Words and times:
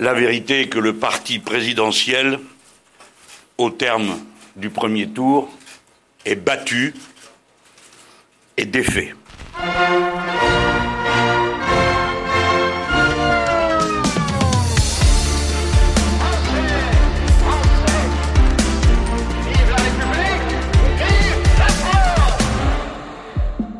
La 0.00 0.14
vérité 0.14 0.62
est 0.62 0.68
que 0.68 0.78
le 0.78 0.94
parti 0.94 1.40
présidentiel, 1.40 2.38
au 3.58 3.68
terme 3.68 4.18
du 4.56 4.70
premier 4.70 5.06
tour, 5.06 5.50
est 6.24 6.36
battu 6.36 6.94
et 8.56 8.64
défait. 8.64 9.14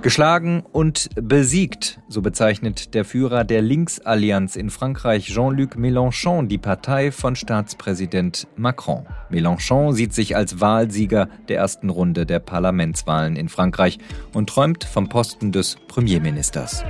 Geschlagen 0.03 0.63
und 0.73 1.11
besiegt, 1.15 2.01
so 2.09 2.23
bezeichnet 2.23 2.95
der 2.95 3.05
Führer 3.05 3.45
der 3.45 3.61
Linksallianz 3.61 4.57
in 4.57 4.71
Frankreich 4.71 5.27
Jean-Luc 5.27 5.77
Mélenchon 5.77 6.47
die 6.47 6.57
Partei 6.57 7.13
von 7.13 7.37
Staatspräsident 7.37 8.49
Macron. 8.57 9.05
Mélenchon 9.31 9.93
sieht 9.93 10.15
sich 10.15 10.37
als 10.37 10.59
Wahlsieger 10.59 11.29
der 11.51 11.59
ersten 11.59 11.91
Runde 11.91 12.25
der 12.25 12.39
Parlamentswahlen 12.39 13.37
in 13.37 13.51
Frankreich 13.51 13.99
und 14.33 14.49
träumt 14.49 14.85
vom 14.85 15.11
Posten 15.11 15.53
des 15.53 15.77
Premierministers. 15.87 16.83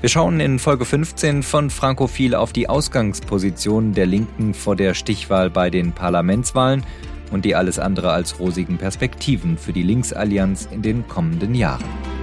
Wir 0.00 0.08
schauen 0.08 0.40
in 0.40 0.58
Folge 0.58 0.86
15 0.86 1.42
von 1.42 1.68
Frankophil 1.68 2.34
auf 2.34 2.54
die 2.54 2.66
Ausgangsposition 2.68 3.92
der 3.92 4.06
Linken 4.06 4.54
vor 4.54 4.74
der 4.74 4.94
Stichwahl 4.94 5.50
bei 5.50 5.68
den 5.68 5.92
Parlamentswahlen 5.92 6.82
und 7.30 7.44
die 7.44 7.54
alles 7.54 7.78
andere 7.78 8.12
als 8.12 8.38
rosigen 8.38 8.78
Perspektiven 8.78 9.58
für 9.58 9.72
die 9.72 9.82
Linksallianz 9.82 10.68
in 10.70 10.82
den 10.82 11.06
kommenden 11.08 11.54
Jahren. 11.54 12.17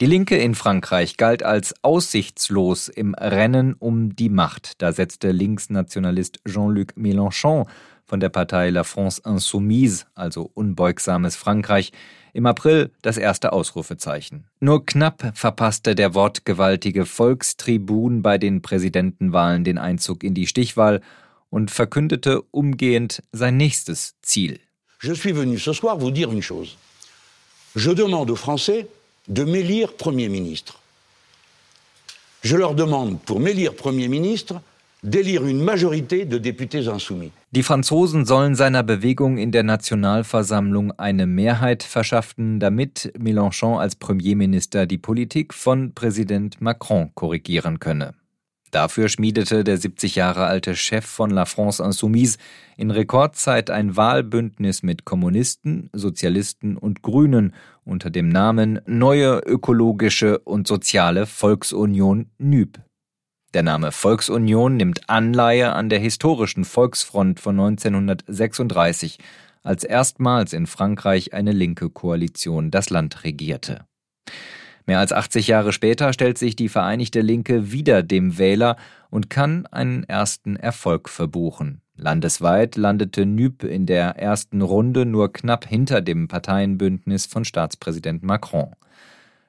Die 0.00 0.06
Linke 0.06 0.38
in 0.38 0.54
Frankreich 0.54 1.18
galt 1.18 1.42
als 1.42 1.74
aussichtslos 1.82 2.88
im 2.88 3.12
Rennen 3.12 3.74
um 3.74 4.16
die 4.16 4.30
Macht. 4.30 4.80
Da 4.80 4.92
setzte 4.92 5.30
Linksnationalist 5.30 6.40
Jean-Luc 6.46 6.94
Mélenchon 6.96 7.66
von 8.06 8.18
der 8.18 8.30
Partei 8.30 8.70
La 8.70 8.82
France 8.82 9.20
Insoumise, 9.26 10.06
also 10.14 10.50
unbeugsames 10.54 11.36
Frankreich, 11.36 11.92
im 12.32 12.46
April 12.46 12.92
das 13.02 13.18
erste 13.18 13.52
Ausrufezeichen. 13.52 14.46
Nur 14.58 14.86
knapp 14.86 15.32
verpasste 15.34 15.94
der 15.94 16.14
wortgewaltige 16.14 17.04
Volkstribun 17.04 18.22
bei 18.22 18.38
den 18.38 18.62
Präsidentenwahlen 18.62 19.64
den 19.64 19.76
Einzug 19.76 20.24
in 20.24 20.32
die 20.32 20.46
Stichwahl 20.46 21.02
und 21.50 21.70
verkündete 21.70 22.40
umgehend 22.40 23.22
sein 23.32 23.58
nächstes 23.58 24.14
Ziel. 24.22 24.60
Je 25.02 25.14
suis 25.14 25.36
venu 25.36 25.58
ce 25.58 25.74
soir 25.74 26.00
vous 26.00 26.10
dire 26.10 26.32
une 26.32 26.42
chose. 26.42 26.76
Je 27.74 27.90
demande 27.92 28.30
aux 28.30 28.40
Français 28.40 28.86
de 29.30 29.44
m'élire 29.44 29.92
Premier 29.92 30.28
ministre. 30.28 30.80
Je 32.42 32.56
leur 32.56 32.74
demande, 32.74 33.20
pour 33.20 33.38
m'élire 33.38 33.74
Premier 33.74 34.08
ministre, 34.08 34.60
d'élire 35.04 35.46
une 35.46 35.62
majorité 35.62 36.24
de 36.24 36.36
députés 36.36 36.88
insoumis. 36.88 37.30
Die 37.52 37.62
Franzosen 37.62 38.26
sollen 38.26 38.54
seiner 38.56 38.82
Bewegung 38.82 39.38
in 39.38 39.52
der 39.52 39.62
Nationalversammlung 39.62 40.92
eine 40.98 41.26
Mehrheit 41.26 41.84
verschaffen, 41.84 42.58
damit 42.58 43.12
Mélenchon 43.18 43.78
als 43.78 43.94
Premierminister 43.94 44.86
die 44.86 44.98
Politik 44.98 45.54
von 45.54 45.92
Präsident 45.94 46.60
Macron 46.60 47.10
korrigieren 47.14 47.78
könne. 47.78 48.14
Dafür 48.70 49.08
schmiedete 49.08 49.64
der 49.64 49.78
70 49.78 50.14
Jahre 50.14 50.46
alte 50.46 50.76
Chef 50.76 51.04
von 51.04 51.30
La 51.30 51.44
France 51.44 51.82
Insoumise 51.82 52.38
in 52.76 52.90
Rekordzeit 52.90 53.68
ein 53.68 53.96
Wahlbündnis 53.96 54.82
mit 54.82 55.04
Kommunisten, 55.04 55.90
Sozialisten 55.92 56.76
und 56.76 57.02
Grünen 57.02 57.54
unter 57.84 58.10
dem 58.10 58.28
Namen 58.28 58.80
Neue 58.86 59.38
Ökologische 59.38 60.38
und 60.38 60.68
Soziale 60.68 61.26
Volksunion 61.26 62.30
NÜB. 62.38 62.78
Der 63.52 63.64
Name 63.64 63.90
Volksunion 63.90 64.76
nimmt 64.76 65.10
Anleihe 65.10 65.72
an 65.72 65.88
der 65.88 65.98
historischen 65.98 66.64
Volksfront 66.64 67.40
von 67.40 67.58
1936, 67.58 69.18
als 69.64 69.82
erstmals 69.82 70.52
in 70.52 70.68
Frankreich 70.68 71.34
eine 71.34 71.50
linke 71.50 71.90
Koalition 71.90 72.70
das 72.70 72.90
Land 72.90 73.24
regierte. 73.24 73.84
Mehr 74.90 74.98
als 74.98 75.12
80 75.12 75.46
Jahre 75.46 75.72
später 75.72 76.12
stellt 76.12 76.36
sich 76.36 76.56
die 76.56 76.68
Vereinigte 76.68 77.20
Linke 77.20 77.70
wieder 77.70 78.02
dem 78.02 78.38
Wähler 78.38 78.74
und 79.08 79.30
kann 79.30 79.66
einen 79.66 80.02
ersten 80.02 80.56
Erfolg 80.56 81.08
verbuchen. 81.08 81.80
Landesweit 81.94 82.74
landete 82.74 83.24
Nüb 83.24 83.62
in 83.62 83.86
der 83.86 84.18
ersten 84.18 84.62
Runde 84.62 85.06
nur 85.06 85.32
knapp 85.32 85.64
hinter 85.64 86.00
dem 86.00 86.26
Parteienbündnis 86.26 87.26
von 87.26 87.44
Staatspräsident 87.44 88.24
Macron. 88.24 88.74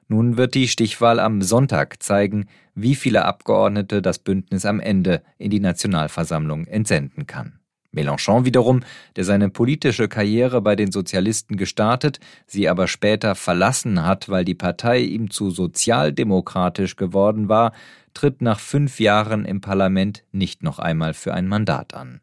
Nun 0.06 0.36
wird 0.36 0.54
die 0.54 0.68
Stichwahl 0.68 1.18
am 1.18 1.42
Sonntag 1.42 2.00
zeigen, 2.00 2.46
wie 2.76 2.94
viele 2.94 3.24
Abgeordnete 3.24 4.00
das 4.00 4.20
Bündnis 4.20 4.64
am 4.64 4.78
Ende 4.78 5.22
in 5.38 5.50
die 5.50 5.58
Nationalversammlung 5.58 6.68
entsenden 6.68 7.26
kann. 7.26 7.58
Mélenchon 7.92 8.44
wiederum, 8.44 8.80
der 9.16 9.24
seine 9.24 9.50
politische 9.50 10.08
Karriere 10.08 10.60
bei 10.62 10.76
den 10.76 10.90
Sozialisten 10.90 11.56
gestartet, 11.56 12.20
sie 12.46 12.68
aber 12.68 12.88
später 12.88 13.34
verlassen 13.34 14.04
hat, 14.04 14.28
weil 14.28 14.44
die 14.44 14.54
Partei 14.54 15.00
ihm 15.00 15.30
zu 15.30 15.50
sozialdemokratisch 15.50 16.96
geworden 16.96 17.48
war, 17.48 17.72
tritt 18.14 18.42
nach 18.42 18.60
fünf 18.60 18.98
Jahren 18.98 19.44
im 19.44 19.60
Parlament 19.60 20.24
nicht 20.32 20.62
noch 20.62 20.78
einmal 20.78 21.14
für 21.14 21.34
ein 21.34 21.48
Mandat 21.48 21.94
an. 21.94 22.20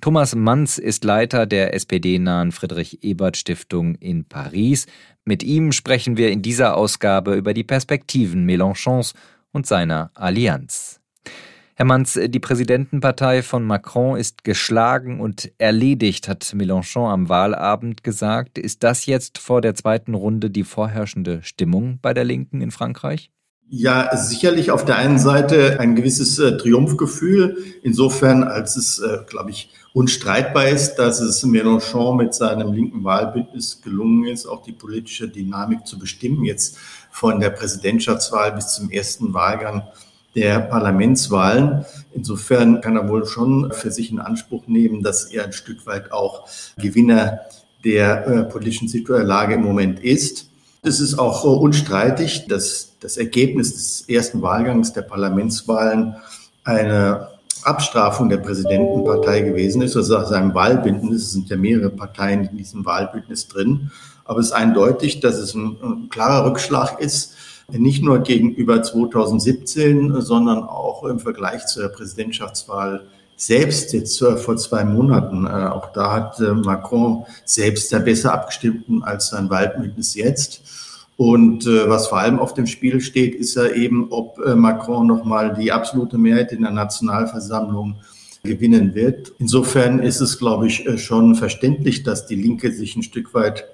Thomas 0.00 0.34
Manz 0.34 0.76
ist 0.78 1.04
Leiter 1.04 1.46
der 1.46 1.72
SPD-nahen 1.72 2.52
Friedrich-Ebert-Stiftung 2.52 3.94
in 3.94 4.24
Paris. 4.24 4.86
Mit 5.24 5.42
ihm 5.42 5.72
sprechen 5.72 6.16
wir 6.16 6.30
in 6.30 6.42
dieser 6.42 6.76
Ausgabe 6.76 7.34
über 7.34 7.54
die 7.54 7.64
Perspektiven 7.64 8.44
Mélenchons 8.46 9.14
und 9.52 9.66
seiner 9.66 10.10
Allianz. 10.14 11.00
Herr 11.78 11.84
Manz, 11.84 12.18
die 12.18 12.40
Präsidentenpartei 12.40 13.42
von 13.42 13.62
Macron 13.62 14.16
ist 14.16 14.44
geschlagen 14.44 15.20
und 15.20 15.52
erledigt, 15.58 16.26
hat 16.26 16.42
Mélenchon 16.54 17.12
am 17.12 17.28
Wahlabend 17.28 18.02
gesagt. 18.02 18.56
Ist 18.56 18.82
das 18.82 19.04
jetzt 19.04 19.36
vor 19.36 19.60
der 19.60 19.74
zweiten 19.74 20.14
Runde 20.14 20.48
die 20.48 20.64
vorherrschende 20.64 21.42
Stimmung 21.42 21.98
bei 22.00 22.14
der 22.14 22.24
Linken 22.24 22.62
in 22.62 22.70
Frankreich? 22.70 23.30
Ja, 23.68 24.16
sicherlich 24.16 24.70
auf 24.70 24.86
der 24.86 24.96
einen 24.96 25.18
Seite 25.18 25.78
ein 25.78 25.96
gewisses 25.96 26.38
äh, 26.38 26.56
Triumphgefühl, 26.56 27.58
insofern 27.82 28.44
als 28.44 28.76
es, 28.78 28.98
äh, 29.00 29.18
glaube 29.28 29.50
ich, 29.50 29.68
unstreitbar 29.92 30.68
ist, 30.68 30.94
dass 30.94 31.20
es 31.20 31.44
Mélenchon 31.44 32.16
mit 32.16 32.32
seinem 32.32 32.72
linken 32.72 33.04
Wahlbündnis 33.04 33.82
gelungen 33.82 34.24
ist, 34.28 34.46
auch 34.46 34.62
die 34.62 34.72
politische 34.72 35.28
Dynamik 35.28 35.86
zu 35.86 35.98
bestimmen, 35.98 36.42
jetzt 36.44 36.78
von 37.10 37.38
der 37.38 37.50
Präsidentschaftswahl 37.50 38.52
bis 38.52 38.68
zum 38.68 38.90
ersten 38.90 39.34
Wahlgang 39.34 39.82
der 40.36 40.60
Parlamentswahlen. 40.60 41.84
Insofern 42.14 42.80
kann 42.82 42.96
er 42.96 43.08
wohl 43.08 43.26
schon 43.26 43.72
für 43.72 43.90
sich 43.90 44.12
in 44.12 44.20
Anspruch 44.20 44.68
nehmen, 44.68 45.02
dass 45.02 45.24
er 45.24 45.44
ein 45.44 45.52
Stück 45.52 45.86
weit 45.86 46.12
auch 46.12 46.46
Gewinner 46.78 47.40
der 47.84 48.26
äh, 48.26 48.42
politischen 48.44 48.88
Lage 49.06 49.54
im 49.54 49.62
Moment 49.62 50.00
ist. 50.00 50.50
Es 50.82 51.00
ist 51.00 51.18
auch 51.18 51.44
äh, 51.44 51.48
unstreitig, 51.48 52.46
dass 52.48 52.92
das 53.00 53.16
Ergebnis 53.16 53.72
des 53.72 54.08
ersten 54.08 54.42
Wahlgangs 54.42 54.92
der 54.92 55.02
Parlamentswahlen 55.02 56.16
eine 56.64 57.28
Abstrafung 57.62 58.28
der 58.28 58.36
Präsidentenpartei 58.36 59.40
gewesen 59.40 59.82
ist, 59.82 59.96
also 59.96 60.22
seinem 60.24 60.54
Wahlbündnis. 60.54 61.22
Es 61.22 61.32
sind 61.32 61.48
ja 61.48 61.56
mehrere 61.56 61.90
Parteien 61.90 62.44
in 62.44 62.58
diesem 62.58 62.84
Wahlbündnis 62.84 63.48
drin. 63.48 63.90
Aber 64.24 64.40
es 64.40 64.46
ist 64.46 64.52
eindeutig, 64.52 65.20
dass 65.20 65.36
es 65.36 65.54
ein, 65.54 65.76
ein 65.82 66.08
klarer 66.10 66.46
Rückschlag 66.46 67.00
ist 67.00 67.34
nicht 67.68 68.02
nur 68.02 68.20
gegenüber 68.20 68.82
2017, 68.82 70.20
sondern 70.20 70.64
auch 70.64 71.04
im 71.04 71.18
Vergleich 71.18 71.66
zur 71.66 71.88
Präsidentschaftswahl 71.88 73.06
selbst 73.36 73.92
jetzt 73.92 74.18
vor 74.18 74.56
zwei 74.56 74.84
Monaten. 74.84 75.46
Äh, 75.46 75.50
auch 75.50 75.92
da 75.92 76.12
hat 76.12 76.40
äh, 76.40 76.54
Macron 76.54 77.26
selbst 77.44 77.92
ja 77.92 77.98
besser 77.98 78.32
abgestimmt 78.32 78.86
als 79.02 79.28
sein 79.28 79.50
Waldbündnis 79.50 80.14
jetzt. 80.14 80.62
Und 81.16 81.66
äh, 81.66 81.88
was 81.88 82.08
vor 82.08 82.18
allem 82.18 82.38
auf 82.38 82.54
dem 82.54 82.66
Spiel 82.66 83.00
steht, 83.00 83.34
ist 83.34 83.54
ja 83.54 83.66
eben, 83.68 84.08
ob 84.10 84.38
Macron 84.54 85.06
nochmal 85.06 85.54
die 85.54 85.72
absolute 85.72 86.18
Mehrheit 86.18 86.52
in 86.52 86.62
der 86.62 86.70
Nationalversammlung 86.70 87.96
gewinnen 88.42 88.94
wird. 88.94 89.32
Insofern 89.38 89.98
ist 89.98 90.20
es, 90.20 90.38
glaube 90.38 90.66
ich, 90.66 90.84
schon 91.02 91.34
verständlich, 91.34 92.04
dass 92.04 92.26
die 92.26 92.36
Linke 92.36 92.70
sich 92.70 92.96
ein 92.96 93.02
Stück 93.02 93.34
weit 93.34 93.64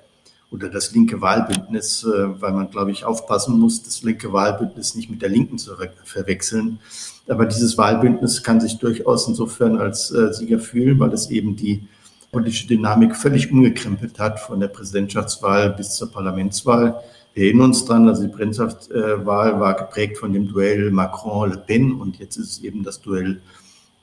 oder 0.52 0.68
das 0.68 0.92
linke 0.92 1.20
Wahlbündnis, 1.20 2.04
äh, 2.04 2.40
weil 2.40 2.52
man, 2.52 2.70
glaube 2.70 2.92
ich, 2.92 3.04
aufpassen 3.04 3.58
muss, 3.58 3.82
das 3.82 4.02
linke 4.02 4.32
Wahlbündnis 4.32 4.94
nicht 4.94 5.10
mit 5.10 5.22
der 5.22 5.30
Linken 5.30 5.58
zu 5.58 5.72
verwechseln. 6.04 6.78
Aber 7.26 7.46
dieses 7.46 7.78
Wahlbündnis 7.78 8.42
kann 8.42 8.60
sich 8.60 8.78
durchaus 8.78 9.26
insofern 9.26 9.78
als 9.78 10.10
äh, 10.10 10.32
Sieger 10.32 10.58
fühlen, 10.58 10.98
weil 11.00 11.12
es 11.12 11.30
eben 11.30 11.56
die 11.56 11.88
politische 12.30 12.66
Dynamik 12.66 13.16
völlig 13.16 13.50
umgekrempelt 13.50 14.18
hat, 14.18 14.40
von 14.40 14.60
der 14.60 14.68
Präsidentschaftswahl 14.68 15.70
bis 15.70 15.94
zur 15.96 16.10
Parlamentswahl. 16.12 17.02
Wir 17.34 17.46
erinnern 17.46 17.66
uns 17.66 17.84
dran, 17.84 18.06
also 18.08 18.22
die 18.22 18.28
Präsidentschaftswahl 18.28 19.58
war 19.58 19.74
geprägt 19.74 20.18
von 20.18 20.32
dem 20.32 20.48
Duell 20.48 20.90
Macron-Le 20.90 21.58
Pen 21.58 21.92
und 21.92 22.18
jetzt 22.18 22.36
ist 22.36 22.50
es 22.50 22.64
eben 22.64 22.82
das 22.82 23.00
Duell 23.00 23.40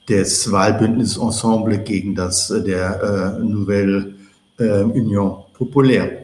des 0.07 0.51
Wahlbündnisses 0.51 1.17
Ensemble 1.17 1.77
gegen 1.79 2.15
das 2.15 2.49
äh, 2.49 2.63
der 2.63 3.37
äh, 3.37 3.43
Nouvelle 3.43 4.13
äh, 4.57 4.81
Union 4.81 5.43
Populaire. 5.53 6.18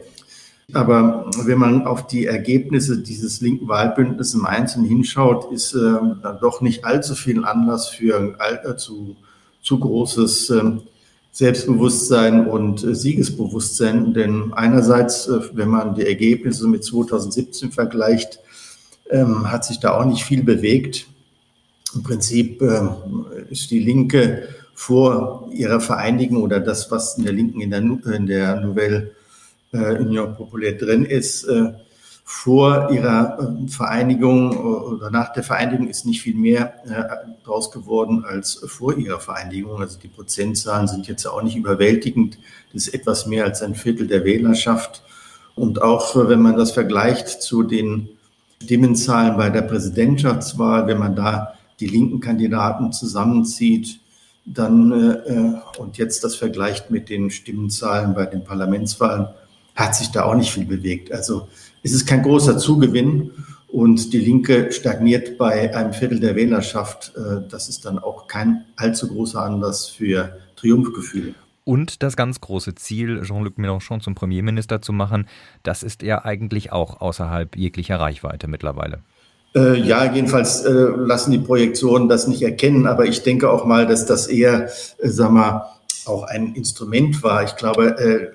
Aber 0.72 1.30
wenn 1.44 1.58
man 1.58 1.86
auf 1.86 2.08
die 2.08 2.26
Ergebnisse 2.26 2.98
dieses 2.98 3.40
linken 3.40 3.68
Wahlbündnisses 3.68 4.34
im 4.34 4.46
Einzelnen 4.46 4.88
hinschaut, 4.88 5.52
ist 5.52 5.74
äh, 5.74 5.78
dann 5.78 6.38
doch 6.40 6.60
nicht 6.60 6.84
allzu 6.84 7.14
viel 7.14 7.44
Anlass 7.44 7.88
für 7.88 8.36
äh, 8.40 8.76
zu, 8.76 9.14
zu 9.62 9.78
großes 9.78 10.50
äh, 10.50 10.62
Selbstbewusstsein 11.30 12.48
und 12.48 12.82
äh, 12.82 12.96
Siegesbewusstsein. 12.96 14.12
Denn 14.12 14.52
einerseits, 14.54 15.28
äh, 15.28 15.38
wenn 15.52 15.68
man 15.68 15.94
die 15.94 16.06
Ergebnisse 16.06 16.66
mit 16.66 16.82
2017 16.82 17.70
vergleicht, 17.70 18.40
ähm, 19.10 19.52
hat 19.52 19.64
sich 19.64 19.78
da 19.78 19.96
auch 19.96 20.04
nicht 20.04 20.24
viel 20.24 20.42
bewegt. 20.42 21.06
Im 21.94 22.02
Prinzip 22.02 22.60
äh, 22.60 22.88
ist 23.50 23.70
die 23.70 23.78
Linke 23.78 24.48
vor 24.74 25.48
ihrer 25.52 25.78
Vereinigung 25.78 26.42
oder 26.42 26.58
das, 26.58 26.90
was 26.90 27.16
in 27.18 27.24
der 27.24 27.32
Linken 27.32 27.60
in 27.60 27.70
der, 27.70 27.80
in 28.14 28.26
der 28.26 28.60
Nouvelle 28.60 29.12
äh, 29.72 29.98
Union 29.98 30.34
Populaire 30.34 30.76
drin 30.76 31.04
ist, 31.04 31.44
äh, 31.44 31.72
vor 32.28 32.90
ihrer 32.90 33.38
äh, 33.38 33.68
Vereinigung 33.68 34.56
oder 34.56 35.10
nach 35.10 35.32
der 35.32 35.44
Vereinigung 35.44 35.86
ist 35.88 36.06
nicht 36.06 36.22
viel 36.22 36.34
mehr 36.34 36.74
äh, 36.84 37.44
draus 37.44 37.70
geworden 37.70 38.24
als 38.26 38.64
vor 38.66 38.96
ihrer 38.96 39.20
Vereinigung. 39.20 39.80
Also 39.80 40.00
die 40.00 40.08
Prozentzahlen 40.08 40.88
sind 40.88 41.06
jetzt 41.06 41.24
auch 41.24 41.40
nicht 41.42 41.54
überwältigend. 41.54 42.36
Das 42.72 42.88
ist 42.88 42.94
etwas 42.94 43.26
mehr 43.26 43.44
als 43.44 43.62
ein 43.62 43.76
Viertel 43.76 44.08
der 44.08 44.24
Wählerschaft. 44.24 45.04
Und 45.54 45.80
auch 45.80 46.16
wenn 46.16 46.42
man 46.42 46.56
das 46.56 46.72
vergleicht 46.72 47.28
zu 47.28 47.62
den 47.62 48.08
Stimmenzahlen 48.60 49.36
bei 49.36 49.48
der 49.48 49.62
Präsidentschaftswahl, 49.62 50.88
wenn 50.88 50.98
man 50.98 51.14
da 51.14 51.54
die 51.78 51.86
linken 51.86 52.18
Kandidaten 52.18 52.92
zusammenzieht, 52.92 54.00
dann 54.44 54.92
äh, 54.92 55.80
und 55.80 55.96
jetzt 55.96 56.24
das 56.24 56.34
vergleicht 56.34 56.90
mit 56.90 57.08
den 57.08 57.30
Stimmenzahlen 57.30 58.14
bei 58.14 58.26
den 58.26 58.42
Parlamentswahlen, 58.42 59.28
hat 59.76 59.94
sich 59.94 60.10
da 60.10 60.24
auch 60.24 60.34
nicht 60.34 60.50
viel 60.50 60.64
bewegt. 60.64 61.12
Also 61.12 61.48
es 61.82 61.92
ist 61.92 62.06
kein 62.06 62.22
großer 62.22 62.58
Zugewinn 62.58 63.30
und 63.68 64.12
die 64.12 64.18
Linke 64.18 64.72
stagniert 64.72 65.38
bei 65.38 65.74
einem 65.74 65.92
Viertel 65.92 66.18
der 66.18 66.34
Wählerschaft. 66.34 67.12
Äh, 67.16 67.48
das 67.48 67.68
ist 67.68 67.84
dann 67.84 67.98
auch 67.98 68.26
kein 68.26 68.64
allzu 68.76 69.08
großer 69.08 69.42
Anlass 69.42 69.86
für 69.86 70.38
Triumphgefühle. 70.56 71.34
Und 71.64 72.02
das 72.02 72.16
ganz 72.16 72.40
große 72.40 72.76
Ziel, 72.76 73.22
Jean-Luc 73.22 73.58
Mélenchon 73.58 74.00
zum 74.00 74.14
Premierminister 74.14 74.80
zu 74.80 74.92
machen, 74.92 75.26
das 75.64 75.82
ist 75.82 76.02
er 76.02 76.24
eigentlich 76.24 76.70
auch 76.70 77.00
außerhalb 77.00 77.56
jeglicher 77.56 77.98
Reichweite 77.98 78.46
mittlerweile. 78.46 79.00
Äh, 79.54 79.80
ja, 79.80 80.12
jedenfalls 80.12 80.64
äh, 80.64 80.70
lassen 80.70 81.32
die 81.32 81.38
Projektionen 81.38 82.08
das 82.08 82.28
nicht 82.28 82.42
erkennen, 82.42 82.86
aber 82.86 83.06
ich 83.06 83.22
denke 83.22 83.50
auch 83.50 83.64
mal, 83.64 83.86
dass 83.86 84.06
das 84.06 84.28
eher, 84.28 84.66
äh, 84.98 85.08
sag 85.08 85.32
mal, 85.32 85.66
auch 86.04 86.22
ein 86.22 86.54
Instrument 86.54 87.22
war. 87.22 87.42
Ich 87.42 87.56
glaube, 87.56 87.98
äh, 87.98 88.28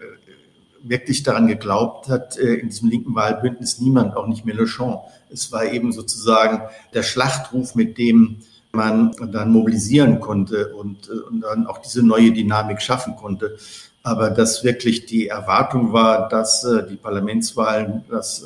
wirklich 0.84 1.24
daran 1.24 1.48
geglaubt 1.48 2.10
hat, 2.10 2.38
äh, 2.38 2.56
in 2.56 2.70
diesem 2.70 2.90
linken 2.90 3.16
Wahlbündnis 3.16 3.80
niemand, 3.80 4.16
auch 4.16 4.28
nicht 4.28 4.46
Mélenchon. 4.46 5.00
Es 5.30 5.52
war 5.52 5.66
eben 5.66 5.92
sozusagen 5.92 6.62
der 6.94 7.04
Schlachtruf, 7.04 7.76
mit 7.76 7.98
dem 7.98 8.38
man 8.72 9.14
dann 9.32 9.52
mobilisieren 9.52 10.20
konnte 10.20 10.74
und, 10.76 11.10
äh, 11.10 11.14
und 11.30 11.42
dann 11.42 11.68
auch 11.68 11.80
diese 11.80 12.04
neue 12.04 12.32
Dynamik 12.32 12.82
schaffen 12.82 13.16
konnte. 13.16 13.58
Aber 14.04 14.32
dass 14.32 14.64
wirklich 14.64 15.06
die 15.06 15.28
Erwartung 15.28 15.94
war, 15.94 16.28
dass 16.30 16.64
äh, 16.64 16.88
die 16.88 16.96
Parlamentswahlen 16.96 18.04
das 18.10 18.44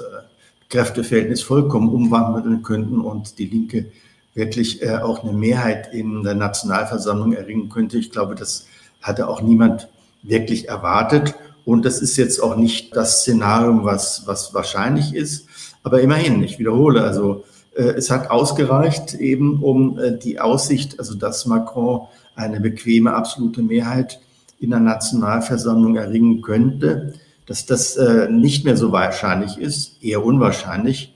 Kräfteverhältnis 0.69 1.43
vollkommen 1.43 1.89
umwandeln 1.89 2.63
könnten 2.63 2.99
und 2.99 3.37
die 3.37 3.45
Linke 3.45 3.85
wirklich 4.33 4.85
auch 4.89 5.23
eine 5.23 5.31
Mehrheit 5.31 5.93
in 5.93 6.23
der 6.23 6.33
Nationalversammlung 6.33 7.33
erringen 7.33 7.69
könnte. 7.69 7.97
Ich 7.97 8.11
glaube, 8.11 8.35
das 8.35 8.65
hatte 9.01 9.29
auch 9.29 9.41
niemand 9.41 9.87
wirklich 10.23 10.67
erwartet. 10.67 11.35
Und 11.65 11.83
das 11.83 11.99
ist 11.99 12.15
jetzt 12.17 12.41
auch 12.41 12.55
nicht 12.55 12.95
das 12.95 13.21
Szenario, 13.21 13.83
was, 13.83 14.23
was 14.27 14.53
wahrscheinlich 14.53 15.15
ist. 15.15 15.47
Aber 15.83 16.01
immerhin, 16.01 16.43
ich 16.43 16.59
wiederhole, 16.59 17.01
also 17.01 17.43
äh, 17.75 17.83
es 17.83 18.11
hat 18.11 18.29
ausgereicht 18.29 19.15
eben 19.15 19.61
um 19.61 19.99
äh, 19.99 20.17
die 20.17 20.39
Aussicht, 20.39 20.99
also 20.99 21.15
dass 21.15 21.45
Macron 21.47 22.07
eine 22.35 22.59
bequeme 22.59 23.13
absolute 23.13 23.61
Mehrheit 23.61 24.19
in 24.59 24.69
der 24.69 24.79
Nationalversammlung 24.79 25.95
erringen 25.95 26.41
könnte, 26.41 27.13
dass 27.45 27.65
das 27.65 27.95
äh, 27.97 28.29
nicht 28.29 28.65
mehr 28.65 28.77
so 28.77 28.91
wahrscheinlich 28.91 29.57
ist, 29.57 30.03
eher 30.03 30.23
unwahrscheinlich. 30.23 31.13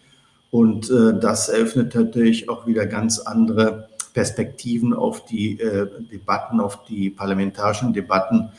Und 0.51 0.89
äh, 0.89 1.19
das 1.19 1.49
eröffnet 1.49 1.93
natürlich 1.95 2.49
auch 2.49 2.65
wieder 2.65 2.85
ganz 2.85 3.19
andere 3.19 3.87
Perspektiven 4.13 4.93
auf 4.93 5.25
die 5.25 5.59
äh, 5.59 5.87
Debatten, 6.11 6.59
auf 6.59 6.83
die 6.85 7.09
parlamentarischen 7.09 7.93
Debatten 7.93 8.49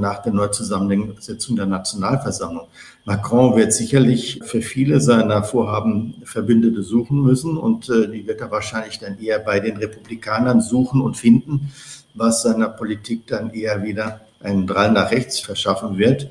nach 0.00 0.22
der 0.22 0.32
Neuzusammensetzung 0.32 1.56
der 1.56 1.66
Nationalversammlung. 1.66 2.68
Macron 3.04 3.56
wird 3.56 3.72
sicherlich 3.72 4.40
für 4.44 4.62
viele 4.62 5.00
seiner 5.00 5.42
Vorhaben 5.42 6.14
Verbündete 6.24 6.82
suchen 6.82 7.22
müssen 7.22 7.56
und 7.56 7.88
äh, 7.88 8.08
die 8.08 8.26
wird 8.26 8.40
er 8.40 8.50
wahrscheinlich 8.50 8.98
dann 8.98 9.18
eher 9.18 9.38
bei 9.38 9.60
den 9.60 9.76
Republikanern 9.76 10.60
suchen 10.60 11.00
und 11.00 11.16
finden, 11.16 11.72
was 12.14 12.42
seiner 12.42 12.68
Politik 12.68 13.26
dann 13.26 13.50
eher 13.50 13.82
wieder 13.82 14.22
einen 14.40 14.66
Drall 14.66 14.92
nach 14.92 15.10
rechts 15.10 15.40
verschaffen 15.40 15.98
wird 15.98 16.28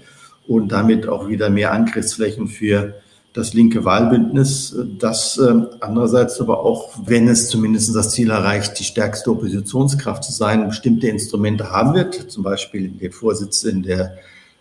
und 0.48 0.72
damit 0.72 1.08
auch 1.08 1.28
wieder 1.28 1.50
mehr 1.50 1.72
Angriffsflächen 1.72 2.48
für 2.48 2.96
das 3.36 3.54
linke 3.54 3.84
Wahlbündnis, 3.84 4.74
das 4.98 5.38
äh, 5.38 5.54
andererseits 5.82 6.40
aber 6.40 6.62
auch, 6.62 6.92
wenn 7.06 7.28
es 7.28 7.50
zumindest 7.50 7.94
das 7.94 8.12
Ziel 8.12 8.30
erreicht, 8.30 8.80
die 8.80 8.86
stärkste 8.86 9.30
Oppositionskraft 9.30 10.24
zu 10.24 10.32
sein, 10.32 10.70
bestimmte 10.70 11.10
Instrumente 11.10 11.70
haben 11.70 11.94
wird. 11.94 12.32
Zum 12.32 12.44
Beispiel 12.44 12.88
der 12.88 13.12
Vorsitz 13.12 13.64
in 13.64 13.84
der, 13.84 14.18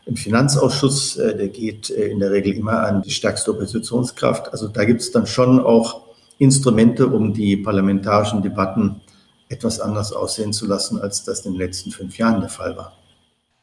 im 0.07 0.17
Finanzausschuss, 0.17 1.17
äh, 1.17 1.37
der 1.37 1.49
geht 1.49 1.89
äh, 1.91 2.09
in 2.09 2.19
der 2.19 2.33
Regel 2.33 2.53
immer 2.55 2.81
an 2.81 3.03
die 3.03 3.13
stärkste 3.13 3.53
Oppositionskraft. 3.53 4.51
Also 4.51 4.67
da 4.67 4.85
gibt 4.85 5.03
es 5.03 5.13
dann 5.13 5.29
schon 5.29 5.61
auch 5.61 6.01
Instrumente, 6.39 7.07
um 7.07 7.33
die 7.33 7.57
parlamentarischen 7.57 8.43
Debatten 8.43 9.01
etwas 9.49 9.79
anders 9.79 10.13
aussehen 10.13 10.53
zu 10.53 10.67
lassen, 10.67 11.01
als 11.01 11.23
das 11.23 11.47
in 11.47 11.53
den 11.53 11.61
letzten 11.61 11.93
fünf 11.93 12.19
Jahren 12.19 12.41
der 12.41 12.51
Fall 12.51 12.77
war. 12.77 12.93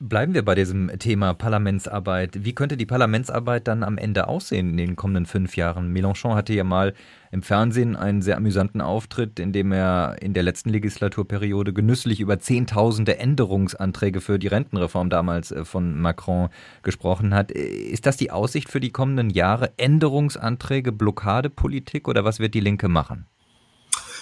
Bleiben 0.03 0.33
wir 0.33 0.43
bei 0.43 0.55
diesem 0.55 0.89
Thema 0.97 1.35
Parlamentsarbeit. 1.35 2.43
Wie 2.43 2.55
könnte 2.55 2.75
die 2.75 2.87
Parlamentsarbeit 2.87 3.67
dann 3.67 3.83
am 3.83 3.99
Ende 3.99 4.27
aussehen 4.27 4.71
in 4.71 4.77
den 4.77 4.95
kommenden 4.95 5.27
fünf 5.27 5.55
Jahren? 5.55 5.93
Mélenchon 5.93 6.33
hatte 6.33 6.53
ja 6.55 6.63
mal 6.63 6.95
im 7.31 7.43
Fernsehen 7.43 7.95
einen 7.95 8.23
sehr 8.23 8.35
amüsanten 8.37 8.81
Auftritt, 8.81 9.39
in 9.39 9.53
dem 9.53 9.71
er 9.71 10.15
in 10.19 10.33
der 10.33 10.41
letzten 10.41 10.71
Legislaturperiode 10.71 11.71
genüsslich 11.71 12.19
über 12.19 12.39
zehntausende 12.39 13.19
Änderungsanträge 13.19 14.21
für 14.21 14.39
die 14.39 14.47
Rentenreform 14.47 15.11
damals 15.11 15.51
äh, 15.51 15.65
von 15.65 16.01
Macron 16.01 16.49
gesprochen 16.81 17.35
hat. 17.35 17.51
Ist 17.51 18.07
das 18.07 18.17
die 18.17 18.31
Aussicht 18.31 18.69
für 18.69 18.79
die 18.79 18.89
kommenden 18.89 19.29
Jahre? 19.29 19.69
Änderungsanträge, 19.77 20.91
Blockadepolitik 20.93 22.07
oder 22.07 22.25
was 22.25 22.39
wird 22.39 22.55
die 22.55 22.59
Linke 22.59 22.87
machen? 22.87 23.27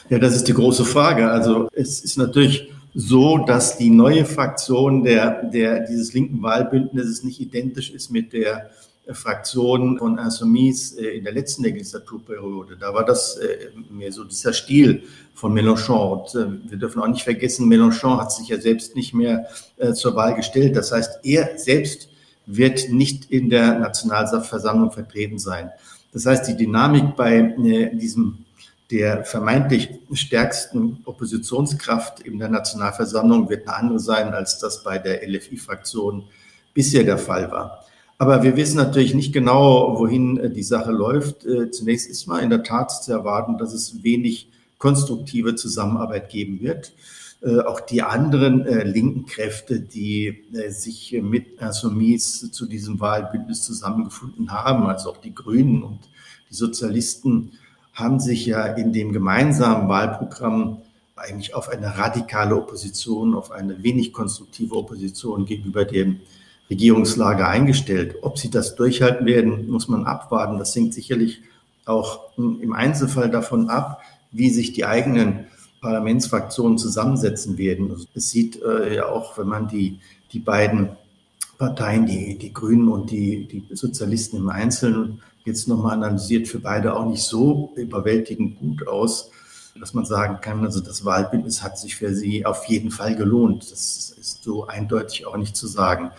Ja, 0.10 0.20
das 0.20 0.36
ist 0.36 0.50
die 0.50 0.54
große 0.54 0.84
Frage. 0.84 1.32
Also 1.32 1.70
es 1.72 2.02
ist 2.02 2.18
natürlich 2.18 2.70
so, 2.94 3.38
dass 3.40 3.78
die 3.78 3.90
neue 3.90 4.26
Fraktion 4.26 5.04
der, 5.04 5.44
der, 5.44 5.82
dieses 5.82 6.14
linken 6.14 6.42
Wahlbündnisses 6.42 7.24
nicht 7.24 7.40
identisch 7.40 7.92
ist 7.92 8.10
mit 8.10 8.34
der 8.34 8.70
Fraktion 9.14 9.98
von 9.98 10.18
Insoumise 10.18 11.02
äh, 11.02 11.18
in 11.18 11.24
der 11.24 11.34
letzten 11.34 11.64
Legislaturperiode. 11.64 12.78
Da 12.80 12.94
war 12.94 13.06
das 13.06 13.38
äh, 13.38 13.70
mehr 13.90 14.12
so 14.12 14.24
dieser 14.24 14.54
Stil 14.54 15.04
von 15.34 15.54
Mélenchon. 15.54 16.20
Und 16.20 16.36
äh, 16.36 16.70
wir 16.70 16.78
dürfen 16.78 17.02
auch 17.02 17.08
nicht 17.08 17.24
vergessen, 17.24 17.68
Mélenchon 17.68 18.20
hat 18.20 18.32
sich 18.32 18.48
ja 18.50 18.60
selbst 18.60 18.96
nicht 18.96 19.14
mehr 19.14 19.48
zur 19.94 20.16
Wahl 20.16 20.36
gestellt. 20.36 20.76
Das 20.76 20.92
heißt, 20.92 21.20
er 21.24 21.58
selbst 21.58 22.10
wird 22.46 22.90
nicht 22.90 23.32
in 23.32 23.50
der 23.50 23.80
Nationalversammlung 23.80 24.92
vertreten 24.92 25.40
sein. 25.40 25.72
Das 26.12 26.26
heißt, 26.26 26.48
die 26.48 26.58
Dynamik 26.58 27.16
bei 27.16 27.42
diesem 27.94 28.46
der 28.92 29.24
vermeintlich 29.24 29.90
stärksten 30.14 31.02
Oppositionskraft 31.06 32.22
in 32.22 32.40
der 32.40 32.50
Nationalversammlung 32.50 33.50
wird 33.50 33.68
eine 33.68 33.78
andere 33.78 34.00
sein, 34.00 34.34
als 34.34 34.58
das 34.58 34.84
bei 34.84 34.98
der 34.98 35.28
LFI-Fraktion 35.28 36.24
bisher 36.74 37.04
der 37.04 37.18
Fall 37.18 37.52
war. 37.52 37.86
Aber 38.22 38.44
wir 38.44 38.58
wissen 38.58 38.76
natürlich 38.76 39.14
nicht 39.14 39.32
genau, 39.32 39.98
wohin 39.98 40.38
äh, 40.38 40.50
die 40.50 40.64
Sache 40.64 40.92
läuft. 40.92 41.46
Äh, 41.46 41.72
zunächst 41.72 42.10
ist 42.10 42.28
mal 42.28 42.40
in 42.40 42.50
der 42.50 42.64
Tat 42.64 42.92
zu 42.92 43.14
erwarten, 43.14 43.58
dass 43.58 43.74
es 43.74 44.04
wenig 44.04 44.50
konstruktive 44.78 45.56
Zusammenarbeit 45.56 46.30
geben 46.30 46.60
wird. 46.60 46.92
Äh, 47.42 47.62
auch 47.62 47.80
die 47.80 48.02
anderen 48.02 48.66
linken 48.86 49.26
Kräfte, 49.26 49.80
die 49.80 50.44
sich 50.68 51.18
mit 51.22 51.62
Insoumis 51.62 52.52
zu 52.52 52.66
diesem 52.66 53.00
Wahlbündnis 53.00 53.64
zusammengefunden 53.64 54.52
haben, 54.52 54.88
also 54.88 55.12
auch 55.12 55.18
die 55.18 55.34
Grünen 55.34 55.84
und 55.84 56.00
die 56.50 56.56
Sozialisten, 56.56 57.54
haben 58.00 58.20
sich 58.20 58.46
ja 58.46 58.66
in 58.66 58.94
dem 58.94 59.12
gemeinsamen 59.12 59.90
Wahlprogramm 59.90 60.82
eigentlich 61.16 61.54
auf 61.54 61.70
eine 61.70 61.98
radikale 61.98 62.56
Opposition, 62.56 63.36
auf 63.36 63.52
eine 63.52 63.84
wenig 63.84 64.14
konstruktive 64.14 64.76
Opposition 64.76 65.46
gegenüber 65.46 65.86
dem 65.86 66.22
Regierungslager 66.70 67.48
eingestellt. 67.48 68.16
Ob 68.22 68.38
sie 68.38 68.50
das 68.50 68.76
durchhalten 68.76 69.26
werden, 69.26 69.70
muss 69.70 69.88
man 69.88 70.06
abwarten. 70.06 70.60
Das 70.60 70.76
hängt 70.76 70.94
sicherlich 70.94 71.42
auch 71.86 72.38
im 72.38 72.74
Einzelfall 72.74 73.30
davon 73.30 73.70
ab, 73.70 74.02
wie 74.32 74.50
sich 74.50 74.74
die 74.74 74.86
eigenen 74.86 75.48
Parlamentsfraktionen 75.82 76.78
zusammensetzen 76.78 77.58
werden. 77.58 77.96
Es 78.14 78.30
sieht 78.30 78.62
äh, 78.62 78.96
ja 78.96 79.08
auch, 79.08 79.38
wenn 79.38 79.48
man 79.48 79.68
die, 79.68 80.00
die 80.32 80.40
beiden 80.40 80.90
Parteien, 81.58 82.06
die, 82.06 82.38
die 82.38 82.54
Grünen 82.54 82.90
und 82.90 83.12
die, 83.12 83.46
die 83.46 83.76
Sozialisten 83.76 84.38
im 84.38 84.50
Einzelnen 84.50 85.22
jetzt 85.50 85.68
nochmal 85.68 85.94
analysiert, 85.94 86.48
für 86.48 86.60
beide 86.60 86.96
auch 86.96 87.06
nicht 87.06 87.24
so 87.24 87.74
überwältigend 87.76 88.60
gut 88.60 88.88
aus, 88.88 89.32
dass 89.80 89.94
man 89.94 90.06
sagen 90.06 90.40
kann, 90.42 90.64
also 90.64 90.80
das 90.80 91.06
Wahlbündnis 91.06 91.64
hat 91.64 91.78
sich 91.78 91.96
für 91.96 92.14
sie 92.14 92.46
auf 92.46 92.66
jeden 92.66 92.92
Fall 92.92 93.16
gelohnt. 93.16 93.72
Das 93.72 94.14
ist 94.18 94.44
so 94.44 94.68
eindeutig 94.68 95.26
auch 95.26 95.38
nicht 95.38 95.56
zu 95.56 95.68
sagen. 95.68 96.12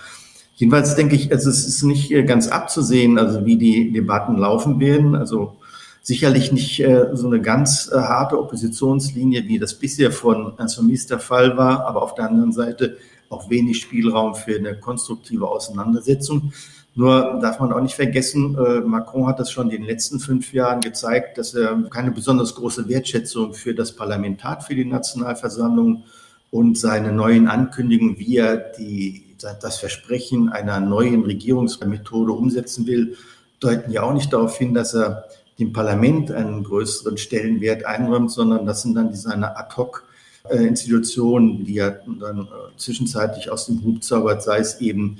Jedenfalls 0.55 0.95
denke 0.95 1.17
ich, 1.17 1.33
also 1.33 1.49
es 1.49 1.67
ist 1.67 1.83
nicht 1.85 2.11
äh, 2.11 2.23
ganz 2.23 2.49
abzusehen, 2.49 3.19
also 3.19 3.47
wie 3.47 3.57
die 3.57 3.93
Debatten 3.93 4.37
laufen 4.37 4.79
werden. 4.79 5.15
Also 5.15 5.57
sicherlich 6.03 6.53
nicht 6.53 6.81
äh, 6.81 7.09
so 7.15 7.27
eine 7.27 7.41
ganz 7.41 7.91
äh, 7.91 7.97
harte 7.97 8.39
Oppositionslinie, 8.39 9.47
wie 9.47 9.59
das 9.59 9.75
bisher 9.75 10.13
von 10.13 10.53
Insoumis 10.59 11.07
der 11.07 11.19
Fall 11.19 11.57
war, 11.57 11.87
aber 11.87 12.03
auf 12.03 12.15
der 12.15 12.27
anderen 12.27 12.53
Seite 12.53 12.99
auch 13.31 13.49
wenig 13.49 13.81
Spielraum 13.81 14.35
für 14.35 14.57
eine 14.57 14.79
konstruktive 14.79 15.49
Auseinandersetzung. 15.49 16.53
Nur 16.95 17.39
darf 17.41 17.61
man 17.61 17.73
auch 17.73 17.81
nicht 17.81 17.95
vergessen, 17.95 18.57
äh, 18.59 18.81
Macron 18.81 19.27
hat 19.27 19.39
das 19.39 19.53
schon 19.53 19.71
in 19.71 19.83
den 19.83 19.85
letzten 19.85 20.19
fünf 20.19 20.53
Jahren 20.53 20.81
gezeigt, 20.81 21.39
dass 21.39 21.55
er 21.55 21.81
keine 21.91 22.11
besonders 22.11 22.55
große 22.55 22.89
Wertschätzung 22.89 23.55
für 23.55 23.75
das 23.75 23.95
Parlament 23.95 24.43
hat, 24.43 24.65
für 24.65 24.75
die 24.75 24.85
Nationalversammlung 24.85 26.03
und 26.51 26.77
seine 26.77 27.13
neuen 27.13 27.47
Ankündigungen, 27.47 28.19
wie 28.19 28.39
er 28.39 28.57
die, 28.57 29.37
das 29.39 29.79
Versprechen 29.79 30.49
einer 30.49 30.81
neuen 30.81 31.25
Regierungsmethode 31.25 32.33
umsetzen 32.33 32.87
will, 32.87 33.17
deuten 33.61 33.93
ja 33.93 34.03
auch 34.03 34.13
nicht 34.13 34.33
darauf 34.33 34.59
hin, 34.59 34.75
dass 34.75 34.95
er 34.95 35.27
dem 35.61 35.73
Parlament 35.73 36.33
einen 36.33 36.65
größeren 36.65 37.19
Stellenwert 37.19 37.85
einräumt, 37.85 38.33
sondern 38.33 38.67
das 38.67 38.83
sind 38.83 38.95
dann 38.95 39.15
seine 39.15 39.57
Ad-Hoc-Institutionen, 39.57 41.65
die 41.65 41.79
er 41.79 42.01
dann 42.19 42.41
äh, 42.41 42.77
zwischenzeitlich 42.77 43.51
aus 43.51 43.67
dem 43.67 43.85
Hub 43.85 44.03
zaubert, 44.03 44.43
sei 44.43 44.59
es 44.59 44.81
eben 44.81 45.19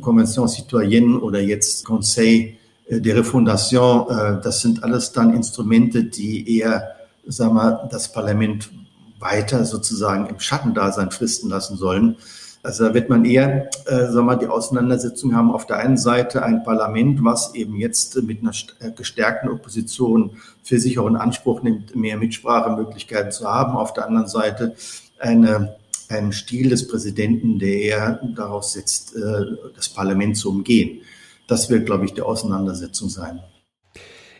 Convention 0.00 0.48
Citoyenne 0.48 1.18
oder 1.20 1.40
jetzt 1.40 1.84
Conseil 1.84 2.56
de 3.00 3.12
Refondation. 3.12 4.08
Äh, 4.08 4.40
das 4.42 4.60
sind 4.60 4.82
alles 4.82 5.12
dann 5.12 5.34
Instrumente, 5.34 6.04
die 6.04 6.58
eher, 6.58 6.94
sagen 7.26 7.54
wir, 7.54 7.88
das 7.90 8.12
Parlament 8.12 8.70
weiter 9.18 9.64
sozusagen 9.64 10.26
im 10.26 10.40
Schattendasein 10.40 11.10
fristen 11.10 11.48
lassen 11.48 11.76
sollen. 11.76 12.16
Also 12.64 12.84
da 12.84 12.94
wird 12.94 13.08
man 13.08 13.24
eher, 13.24 13.70
äh, 13.86 14.06
sagen 14.08 14.26
wir, 14.26 14.36
die 14.36 14.46
Auseinandersetzung 14.46 15.34
haben 15.34 15.50
auf 15.50 15.66
der 15.66 15.78
einen 15.78 15.96
Seite 15.96 16.44
ein 16.44 16.62
Parlament, 16.62 17.24
was 17.24 17.54
eben 17.54 17.76
jetzt 17.76 18.20
mit 18.22 18.40
einer 18.40 18.52
äh, 18.78 18.92
gestärkten 18.92 19.50
Opposition 19.50 20.36
für 20.62 20.78
sich 20.78 20.98
auch 20.98 21.08
in 21.08 21.16
Anspruch 21.16 21.62
nimmt, 21.62 21.96
mehr 21.96 22.16
Mitsprachemöglichkeiten 22.16 23.32
zu 23.32 23.48
haben. 23.48 23.76
Auf 23.76 23.94
der 23.94 24.06
anderen 24.06 24.28
Seite 24.28 24.76
eine, 25.18 25.76
einen 26.12 26.32
Stil 26.32 26.68
des 26.68 26.88
Präsidenten, 26.88 27.58
der 27.58 27.80
eher 27.80 28.20
darauf 28.34 28.64
setzt, 28.64 29.16
äh, 29.16 29.44
das 29.74 29.88
Parlament 29.88 30.36
zu 30.36 30.50
umgehen. 30.50 31.00
Das 31.48 31.70
wird, 31.70 31.86
glaube 31.86 32.04
ich, 32.04 32.14
die 32.14 32.22
Auseinandersetzung 32.22 33.08
sein. 33.08 33.40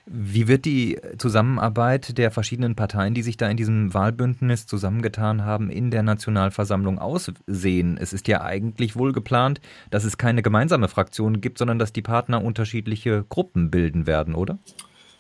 Wie 0.05 0.49
wird 0.49 0.64
die 0.64 0.99
Zusammenarbeit 1.17 2.19
der 2.19 2.33
verschiedenen 2.33 2.75
Parteien, 2.75 3.14
die 3.14 3.23
sich 3.23 3.37
da 3.37 3.49
in 3.49 3.57
diesem 3.57 3.95
Wahlbündnis 3.95 4.67
zusammengetan 4.67 5.45
haben, 5.45 5.71
in 5.71 5.93
der 5.93 6.02
Nationalversammlung 6.02 6.99
aussehen? 6.99 7.99
Es 8.00 8.12
ist 8.12 8.26
ja 8.26 8.43
eigentlich 8.43 8.97
wohl 8.97 9.12
geplant, 9.12 9.61
dass 9.91 10.02
es 10.02 10.19
keine 10.19 10.43
gemeinsame 10.43 10.88
Fraktion 10.88 11.41
gibt, 11.41 11.59
sondern 11.59 11.79
dass 11.79 11.93
die 11.93 12.02
Partner 12.02 12.43
unterschiedliche 12.43 13.25
Gruppen 13.29 13.71
bilden 13.71 14.07
werden, 14.07 14.35
oder? 14.35 14.59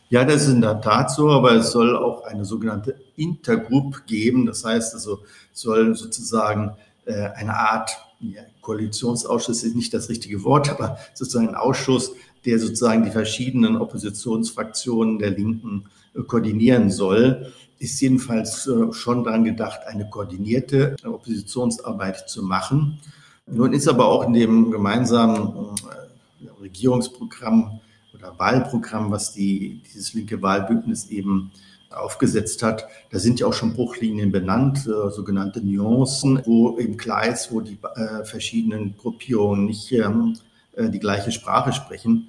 Ja, 0.08 0.24
das 0.24 0.42
ist 0.42 0.54
in 0.54 0.60
der 0.60 0.80
Tat 0.80 1.10
so, 1.12 1.30
aber 1.30 1.52
es 1.52 1.70
soll 1.70 1.96
auch 1.96 2.24
eine 2.24 2.44
sogenannte 2.44 2.96
Intergroup 3.16 4.06
geben. 4.06 4.46
Das 4.46 4.64
heißt 4.64 4.94
also, 4.94 5.20
soll 5.52 5.94
sozusagen 5.96 6.72
äh, 7.04 7.28
eine 7.34 7.56
Art 7.56 7.90
ja, 8.20 8.42
Koalitionsausschuss 8.60 9.64
ist 9.64 9.74
nicht 9.74 9.92
das 9.92 10.08
richtige 10.08 10.44
Wort, 10.44 10.70
aber 10.70 10.96
sozusagen 11.12 11.48
ein 11.48 11.54
Ausschuss, 11.56 12.12
der 12.44 12.58
sozusagen 12.58 13.02
die 13.04 13.10
verschiedenen 13.10 13.76
Oppositionsfraktionen 13.76 15.18
der 15.18 15.30
Linken 15.30 15.86
äh, 16.14 16.22
koordinieren 16.22 16.90
soll, 16.90 17.52
ist 17.78 18.00
jedenfalls 18.00 18.66
äh, 18.68 18.92
schon 18.92 19.24
daran 19.24 19.44
gedacht, 19.44 19.80
eine 19.86 20.08
koordinierte 20.08 20.96
Oppositionsarbeit 21.04 22.28
zu 22.28 22.44
machen. 22.44 23.00
Nun 23.46 23.72
ist 23.72 23.88
aber 23.88 24.06
auch 24.06 24.24
in 24.24 24.34
dem 24.34 24.70
gemeinsamen 24.70 25.74
äh, 26.40 26.62
Regierungsprogramm 26.62 27.80
oder 28.14 28.38
Wahlprogramm, 28.38 29.10
was 29.10 29.32
die, 29.32 29.82
dieses 29.84 30.14
linke 30.14 30.40
Wahlbündnis 30.40 31.08
eben 31.08 31.50
aufgesetzt 31.94 32.62
hat. 32.62 32.86
Da 33.10 33.18
sind 33.18 33.40
ja 33.40 33.46
auch 33.46 33.52
schon 33.52 33.74
Bruchlinien 33.74 34.32
benannt, 34.32 34.86
äh, 34.86 35.10
sogenannte 35.10 35.60
Nuancen, 35.60 36.42
wo 36.44 36.76
im 36.76 36.96
Gleis, 36.96 37.52
wo 37.52 37.60
die 37.60 37.78
äh, 37.94 38.24
verschiedenen 38.24 38.96
Gruppierungen 38.96 39.66
nicht 39.66 39.92
ähm, 39.92 40.36
äh, 40.74 40.88
die 40.88 41.00
gleiche 41.00 41.32
Sprache 41.32 41.72
sprechen. 41.72 42.28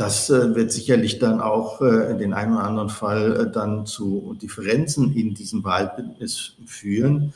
Das 0.00 0.30
äh, 0.30 0.54
wird 0.54 0.72
sicherlich 0.72 1.18
dann 1.18 1.42
auch 1.42 1.82
äh, 1.82 2.10
in 2.10 2.16
den 2.16 2.32
einen 2.32 2.54
oder 2.54 2.64
anderen 2.64 2.88
Fall 2.88 3.36
äh, 3.36 3.52
dann 3.52 3.84
zu 3.84 4.34
Differenzen 4.40 5.14
in 5.14 5.34
diesem 5.34 5.62
Wahlbündnis 5.62 6.54
führen. 6.64 7.34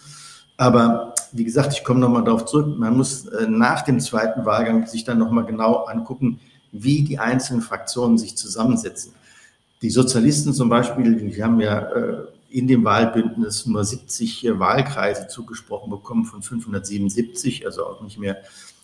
Aber 0.57 1.15
wie 1.33 1.45
gesagt, 1.45 1.75
ich 1.75 1.85
komme 1.85 2.01
nochmal 2.01 2.25
darauf 2.25 2.47
zurück. 2.47 2.79
Man 2.79 2.97
muss 2.97 3.27
nach 3.49 3.83
dem 3.83 3.99
zweiten 4.01 4.47
Wahlgang 4.47 4.87
sich 4.87 5.05
dann 5.05 5.19
nochmal 5.19 5.45
genau 5.45 5.85
angucken, 5.85 6.39
wie 6.71 7.03
die 7.03 7.19
einzelnen 7.19 7.61
Fraktionen 7.61 8.17
sich 8.17 8.37
zusammensetzen. 8.37 9.13
Die 9.83 9.91
Sozialisten 9.91 10.55
zum 10.55 10.69
Beispiel, 10.69 11.17
die 11.17 11.43
haben 11.43 11.61
ja 11.61 11.89
in 12.49 12.69
dem 12.69 12.85
Wahlbündnis 12.85 13.67
nur 13.67 13.85
70 13.85 14.47
Wahlkreise 14.59 15.27
zugesprochen 15.27 15.91
bekommen 15.91 16.25
von 16.25 16.41
577, 16.41 17.67
also 17.67 17.85
auch 17.85 18.01
nicht 18.01 18.19
mehr 18.19 18.39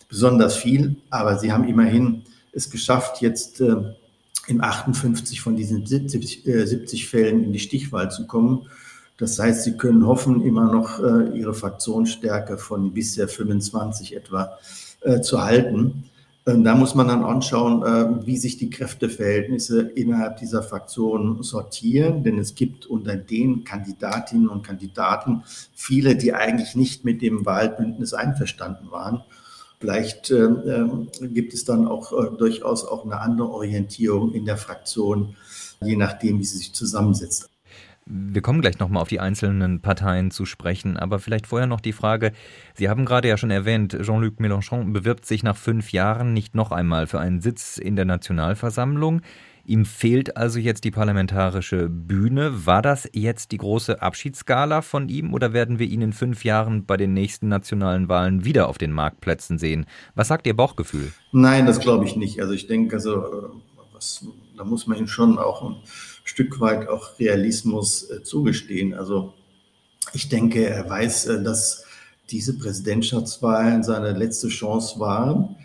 besonders 0.09 0.57
viel, 0.57 0.97
aber 1.09 1.39
sie 1.39 1.53
haben 1.53 1.67
immerhin 1.67 2.23
es 2.51 2.69
geschafft, 2.69 3.21
jetzt 3.21 3.61
äh, 3.61 3.77
in 4.47 4.61
58 4.61 5.39
von 5.39 5.55
diesen 5.55 5.85
70, 5.85 6.45
äh, 6.45 6.65
70 6.65 7.07
Fällen 7.07 7.45
in 7.45 7.53
die 7.53 7.59
Stichwahl 7.59 8.11
zu 8.11 8.27
kommen. 8.27 8.67
Das 9.17 9.39
heißt, 9.39 9.63
sie 9.63 9.77
können 9.77 10.05
hoffen, 10.05 10.41
immer 10.41 10.71
noch 10.71 10.99
äh, 10.99 11.37
ihre 11.37 11.53
Fraktionsstärke 11.53 12.57
von 12.57 12.91
bisher 12.91 13.29
25 13.29 14.15
etwa 14.15 14.57
äh, 15.01 15.21
zu 15.21 15.41
halten. 15.41 16.09
Ähm, 16.47 16.63
da 16.63 16.73
muss 16.73 16.95
man 16.95 17.07
dann 17.07 17.23
anschauen, 17.23 17.83
äh, 17.83 18.25
wie 18.25 18.37
sich 18.37 18.57
die 18.57 18.71
Kräfteverhältnisse 18.71 19.81
innerhalb 19.81 20.37
dieser 20.37 20.63
Fraktion 20.63 21.43
sortieren, 21.43 22.23
denn 22.23 22.39
es 22.39 22.55
gibt 22.55 22.87
unter 22.87 23.15
den 23.15 23.63
Kandidatinnen 23.63 24.49
und 24.49 24.63
Kandidaten 24.63 25.43
viele, 25.75 26.15
die 26.15 26.33
eigentlich 26.33 26.75
nicht 26.75 27.05
mit 27.05 27.21
dem 27.21 27.45
Wahlbündnis 27.45 28.13
einverstanden 28.13 28.89
waren. 28.89 29.23
Vielleicht 29.79 30.31
äh, 30.31 30.45
ähm, 30.45 31.09
gibt 31.21 31.53
es 31.53 31.63
dann 31.63 31.87
auch 31.87 32.11
äh, 32.11 32.35
durchaus 32.35 32.85
auch 32.85 33.05
eine 33.05 33.19
andere 33.19 33.49
Orientierung 33.49 34.33
in 34.33 34.45
der 34.45 34.57
Fraktion, 34.57 35.35
je 35.79 35.95
nachdem, 35.95 36.39
wie 36.39 36.43
sie 36.43 36.57
sich 36.57 36.73
zusammensetzt. 36.73 37.50
Wir 38.05 38.41
kommen 38.41 38.61
gleich 38.61 38.79
nochmal 38.79 39.01
auf 39.01 39.09
die 39.09 39.19
einzelnen 39.19 39.81
Parteien 39.81 40.31
zu 40.31 40.45
sprechen, 40.45 40.97
aber 40.97 41.19
vielleicht 41.19 41.47
vorher 41.47 41.67
noch 41.67 41.81
die 41.81 41.93
Frage, 41.93 42.31
Sie 42.73 42.89
haben 42.89 43.05
gerade 43.05 43.27
ja 43.27 43.37
schon 43.37 43.51
erwähnt, 43.51 43.95
Jean-Luc 44.01 44.39
Mélenchon 44.39 44.91
bewirbt 44.91 45.25
sich 45.25 45.43
nach 45.43 45.55
fünf 45.55 45.91
Jahren 45.91 46.33
nicht 46.33 46.55
noch 46.55 46.71
einmal 46.71 47.07
für 47.07 47.19
einen 47.19 47.41
Sitz 47.41 47.77
in 47.77 47.95
der 47.95 48.05
Nationalversammlung. 48.05 49.21
Ihm 49.63 49.85
fehlt 49.85 50.37
also 50.37 50.57
jetzt 50.57 50.83
die 50.83 50.91
parlamentarische 50.91 51.87
Bühne. 51.87 52.65
War 52.65 52.81
das 52.81 53.07
jetzt 53.13 53.51
die 53.51 53.57
große 53.57 54.01
Abschiedsgala 54.01 54.81
von 54.81 55.07
ihm 55.07 55.33
oder 55.33 55.53
werden 55.53 55.77
wir 55.77 55.87
ihn 55.87 56.01
in 56.01 56.13
fünf 56.13 56.43
Jahren 56.43 56.85
bei 56.85 56.97
den 56.97 57.13
nächsten 57.13 57.47
nationalen 57.47 58.09
Wahlen 58.09 58.43
wieder 58.43 58.67
auf 58.67 58.79
den 58.79 58.91
Marktplätzen 58.91 59.59
sehen? 59.59 59.85
Was 60.15 60.29
sagt 60.29 60.47
Ihr 60.47 60.55
Bauchgefühl? 60.55 61.11
Nein, 61.31 61.67
das 61.67 61.79
glaube 61.79 62.05
ich 62.05 62.15
nicht. 62.15 62.41
Also 62.41 62.53
ich 62.53 62.65
denke, 62.65 62.95
also 62.95 63.17
äh, 63.17 63.49
was, 63.93 64.25
da 64.57 64.63
muss 64.63 64.87
man 64.87 64.97
ihm 64.97 65.07
schon 65.07 65.37
auch 65.37 65.61
Stück 66.23 66.59
weit 66.59 66.87
auch 66.87 67.19
Realismus 67.19 68.09
äh, 68.09 68.23
zugestehen. 68.23 68.93
Also 68.93 69.33
ich 70.13 70.29
denke, 70.29 70.65
er 70.67 70.89
weiß, 70.89 71.27
äh, 71.27 71.43
dass 71.43 71.85
diese 72.29 72.57
Präsidentschaftswahlen 72.57 73.83
seine 73.83 74.11
letzte 74.13 74.47
Chance 74.47 74.99
waren 74.99 75.55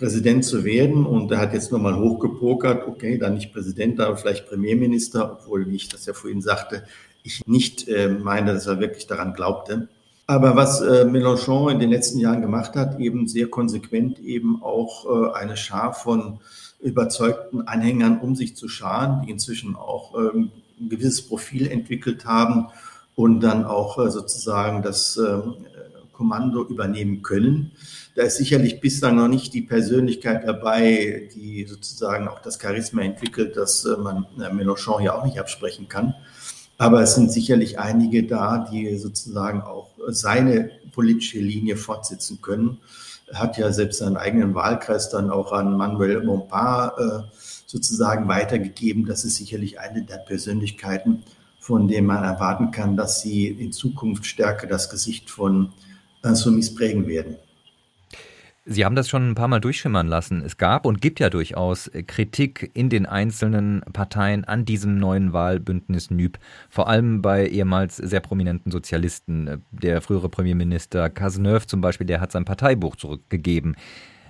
Präsident 0.00 0.44
zu 0.44 0.64
werden. 0.64 1.06
Und 1.06 1.30
er 1.30 1.38
hat 1.38 1.52
jetzt 1.52 1.70
nochmal 1.70 1.96
hochgepokert, 1.96 2.88
okay, 2.88 3.18
dann 3.18 3.34
nicht 3.34 3.52
Präsident, 3.52 4.00
aber 4.00 4.16
vielleicht 4.16 4.48
Premierminister, 4.48 5.32
obwohl, 5.32 5.68
wie 5.68 5.76
ich 5.76 5.88
das 5.88 6.06
ja 6.06 6.14
vorhin 6.14 6.40
sagte, 6.40 6.84
ich 7.22 7.46
nicht 7.46 7.86
äh, 7.86 8.08
meine, 8.08 8.54
dass 8.54 8.66
er 8.66 8.80
wirklich 8.80 9.06
daran 9.06 9.34
glaubte. 9.34 9.88
Aber 10.26 10.56
was 10.56 10.80
äh, 10.80 11.04
Mélenchon 11.04 11.70
in 11.70 11.80
den 11.80 11.90
letzten 11.90 12.18
Jahren 12.18 12.40
gemacht 12.40 12.76
hat, 12.76 12.98
eben 12.98 13.28
sehr 13.28 13.48
konsequent 13.48 14.18
eben 14.20 14.62
auch 14.62 15.04
äh, 15.04 15.32
eine 15.34 15.56
Schar 15.56 15.92
von 15.92 16.40
überzeugten 16.82 17.66
Anhängern 17.68 18.18
um 18.18 18.34
sich 18.34 18.56
zu 18.56 18.68
scharen, 18.68 19.22
die 19.24 19.30
inzwischen 19.30 19.76
auch 19.76 20.14
ähm, 20.14 20.50
ein 20.80 20.88
gewisses 20.88 21.22
Profil 21.22 21.66
entwickelt 21.68 22.24
haben 22.24 22.68
und 23.14 23.40
dann 23.40 23.64
auch 23.64 23.98
äh, 23.98 24.10
sozusagen 24.10 24.82
das 24.82 25.16
ähm, 25.16 25.66
Kommando 26.12 26.64
übernehmen 26.66 27.22
können. 27.22 27.72
Da 28.14 28.24
ist 28.24 28.36
sicherlich 28.36 28.80
bislang 28.80 29.16
noch 29.16 29.28
nicht 29.28 29.54
die 29.54 29.62
Persönlichkeit 29.62 30.46
dabei, 30.46 31.30
die 31.34 31.64
sozusagen 31.66 32.28
auch 32.28 32.40
das 32.40 32.60
Charisma 32.60 33.02
entwickelt, 33.02 33.56
das 33.56 33.86
äh, 33.86 33.96
man 33.96 34.26
Mélenchon 34.36 35.02
ja 35.02 35.14
auch 35.14 35.24
nicht 35.24 35.40
absprechen 35.40 35.88
kann. 35.88 36.14
Aber 36.76 37.02
es 37.02 37.14
sind 37.14 37.30
sicherlich 37.30 37.78
einige 37.78 38.26
da, 38.26 38.66
die 38.70 38.96
sozusagen 38.96 39.62
auch 39.62 39.90
seine 40.08 40.70
politische 40.92 41.38
Linie 41.38 41.76
fortsetzen 41.76 42.40
können. 42.40 42.78
Hat 43.34 43.56
ja 43.58 43.72
selbst 43.72 43.98
seinen 43.98 44.16
eigenen 44.16 44.54
Wahlkreis 44.54 45.10
dann 45.10 45.30
auch 45.30 45.52
an 45.52 45.76
Manuel 45.76 46.20
Bompard 46.20 46.98
äh, 46.98 47.22
sozusagen 47.66 48.28
weitergegeben. 48.28 49.06
Das 49.06 49.24
ist 49.24 49.36
sicherlich 49.36 49.78
eine 49.78 50.02
der 50.02 50.18
Persönlichkeiten, 50.18 51.22
von 51.58 51.88
denen 51.88 52.06
man 52.06 52.24
erwarten 52.24 52.70
kann, 52.70 52.96
dass 52.96 53.20
sie 53.20 53.46
in 53.48 53.72
Zukunft 53.72 54.26
stärker 54.26 54.66
das 54.66 54.90
Gesicht 54.90 55.30
von 55.30 55.72
Insoumis 56.24 56.74
prägen 56.74 57.06
werden. 57.06 57.36
Sie 58.72 58.84
haben 58.84 58.94
das 58.94 59.08
schon 59.08 59.30
ein 59.30 59.34
paar 59.34 59.48
Mal 59.48 59.58
durchschimmern 59.58 60.06
lassen. 60.06 60.42
Es 60.42 60.56
gab 60.56 60.86
und 60.86 61.00
gibt 61.00 61.18
ja 61.18 61.28
durchaus 61.28 61.90
Kritik 62.06 62.70
in 62.72 62.88
den 62.88 63.04
einzelnen 63.04 63.80
Parteien 63.92 64.44
an 64.44 64.64
diesem 64.64 64.96
neuen 64.96 65.32
Wahlbündnis 65.32 66.12
NÜB, 66.12 66.38
vor 66.68 66.86
allem 66.86 67.20
bei 67.20 67.48
ehemals 67.48 67.96
sehr 67.96 68.20
prominenten 68.20 68.70
Sozialisten. 68.70 69.64
Der 69.72 70.00
frühere 70.00 70.28
Premierminister 70.28 71.10
Cazeneuve 71.10 71.66
zum 71.66 71.80
Beispiel, 71.80 72.06
der 72.06 72.20
hat 72.20 72.30
sein 72.30 72.44
Parteibuch 72.44 72.94
zurückgegeben. 72.94 73.74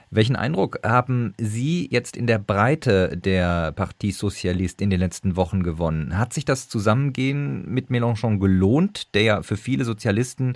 Welchen 0.09 0.37
Eindruck 0.37 0.79
haben 0.83 1.35
Sie 1.37 1.87
jetzt 1.91 2.17
in 2.17 2.27
der 2.27 2.39
Breite 2.39 3.19
der 3.19 3.73
Partie 3.73 4.11
Socialiste 4.11 4.83
in 4.83 4.89
den 4.89 5.01
letzten 5.01 5.37
Wochen 5.37 5.63
gewonnen? 5.63 6.17
Hat 6.17 6.33
sich 6.33 6.47
das 6.47 6.67
Zusammengehen 6.71 7.71
mit 7.71 7.91
Mélenchon 7.91 8.41
gelohnt, 8.41 9.15
der 9.15 9.23
ja 9.23 9.43
für 9.43 9.59
viele 9.59 9.85
Sozialisten 9.85 10.55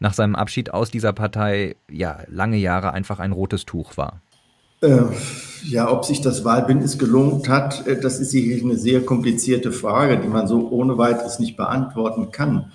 nach 0.00 0.14
seinem 0.14 0.34
Abschied 0.34 0.74
aus 0.74 0.90
dieser 0.90 1.12
Partei 1.12 1.76
ja 1.90 2.20
lange 2.28 2.56
Jahre 2.56 2.92
einfach 2.92 3.20
ein 3.20 3.32
rotes 3.32 3.64
Tuch 3.64 3.96
war? 3.96 4.20
Äh, 4.80 5.02
ja, 5.68 5.92
ob 5.92 6.06
sich 6.06 6.22
das 6.22 6.42
Wahlbündnis 6.42 6.98
gelohnt 6.98 7.48
hat, 7.50 7.86
äh, 7.86 8.00
das 8.00 8.18
ist 8.18 8.30
sicherlich 8.30 8.64
eine 8.64 8.76
sehr 8.76 9.04
komplizierte 9.04 9.72
Frage, 9.72 10.18
die 10.18 10.28
man 10.28 10.48
so 10.48 10.70
ohne 10.70 10.96
weiteres 10.96 11.38
nicht 11.38 11.56
beantworten 11.56 12.32
kann. 12.32 12.72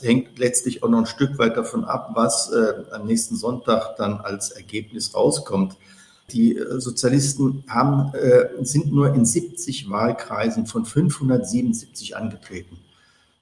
Hängt 0.00 0.38
letztlich 0.38 0.84
auch 0.84 0.88
noch 0.88 1.00
ein 1.00 1.06
Stück 1.06 1.36
weit 1.38 1.56
davon 1.56 1.84
ab, 1.84 2.12
was 2.14 2.52
äh, 2.52 2.94
am 2.94 3.06
nächsten 3.06 3.34
Sonntag 3.34 3.96
dann 3.96 4.20
als 4.20 4.50
Ergebnis 4.50 5.14
rauskommt. 5.14 5.76
Die 6.30 6.56
äh, 6.56 6.78
Sozialisten 6.78 7.64
haben, 7.68 8.14
äh, 8.14 8.64
sind 8.64 8.92
nur 8.92 9.12
in 9.12 9.24
70 9.24 9.90
Wahlkreisen 9.90 10.66
von 10.66 10.84
577 10.84 12.16
angetreten. 12.16 12.78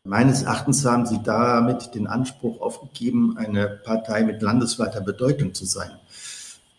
Meines 0.07 0.43
Erachtens 0.43 0.85
haben 0.85 1.05
sie 1.05 1.21
damit 1.25 1.97
den 1.97 2.07
Anspruch 2.07 2.61
aufgegeben, 2.61 3.37
eine 3.39 3.67
Partei 3.67 4.23
mit 4.23 4.41
landesweiter 4.41 5.01
Bedeutung 5.01 5.53
zu 5.53 5.65
sein. 5.65 5.91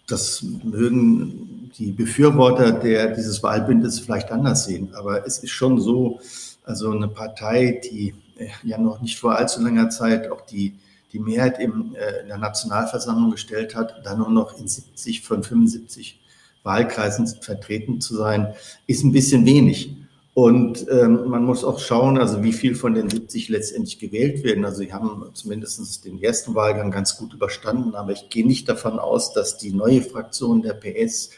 Das 0.08 0.42
mögen 0.42 1.70
die 1.78 1.92
Befürworter 1.92 2.72
der, 2.72 3.14
dieses 3.14 3.44
Wahlbündes 3.44 4.00
vielleicht 4.00 4.32
anders 4.32 4.64
sehen, 4.64 4.96
aber 4.96 5.28
es 5.28 5.40
ist 5.40 5.52
schon 5.52 5.82
so, 5.82 6.22
also 6.64 6.92
eine 6.92 7.10
Partei, 7.10 7.82
die 7.84 8.14
äh, 8.38 8.48
ja 8.64 8.78
noch 8.78 9.02
nicht 9.02 9.20
vor 9.20 9.36
allzu 9.36 9.62
langer 9.62 9.90
Zeit 9.90 10.32
auch 10.32 10.42
die, 10.42 10.76
die 11.12 11.20
Mehrheit 11.20 11.60
im, 11.60 11.96
äh, 11.96 12.22
in 12.22 12.30
der 12.30 12.38
Nationalversammlung 12.38 13.32
gestellt 13.32 13.76
hat, 13.76 14.06
da 14.06 14.16
nur 14.16 14.30
noch 14.30 14.58
in 14.58 14.70
70 14.70 15.22
von 15.24 15.44
75 15.44 16.22
Wahlkreisen 16.64 17.28
vertreten 17.28 18.00
zu 18.00 18.16
sein, 18.16 18.54
ist 18.88 19.04
ein 19.04 19.12
bisschen 19.12 19.46
wenig. 19.46 19.97
Und 20.38 20.86
ähm, 20.92 21.30
man 21.30 21.46
muss 21.46 21.64
auch 21.64 21.80
schauen, 21.80 22.20
also 22.20 22.44
wie 22.44 22.54
viel 22.54 22.76
von 22.76 22.94
den 22.94 23.10
70 23.10 23.50
letztendlich 23.50 23.98
gewählt 23.98 24.44
werden. 24.44 24.66
Also 24.66 24.84
sie 24.84 24.94
haben 24.94 25.26
zumindest 25.34 26.06
den 26.06 26.22
ersten 26.22 26.54
Wahlgang 26.54 26.92
ganz 26.92 27.18
gut 27.18 27.34
überstanden, 27.34 27.96
aber 27.96 28.12
ich 28.12 28.30
gehe 28.30 28.46
nicht 28.46 28.70
davon 28.70 29.00
aus, 29.00 29.34
dass 29.34 29.58
die 29.58 29.74
neue 29.74 30.04
Fraktion 30.04 30.62
der 30.62 30.76
PS 30.76 31.32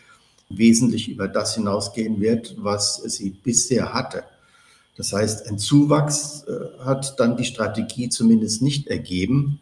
wesentlich 0.50 1.08
über 1.08 1.30
das 1.30 1.56
hinausgehen 1.56 2.20
wird, 2.20 2.56
was 2.58 2.96
sie 2.98 3.30
bisher 3.30 3.94
hatte. 3.94 4.26
Das 4.98 5.14
heißt, 5.14 5.48
ein 5.48 5.60
Zuwachs 5.60 6.44
äh, 6.50 6.84
hat 6.84 7.22
dann 7.22 7.38
die 7.38 7.46
Strategie 7.46 8.10
zumindest 8.10 8.62
nicht 8.62 8.88
ergeben. 8.88 9.62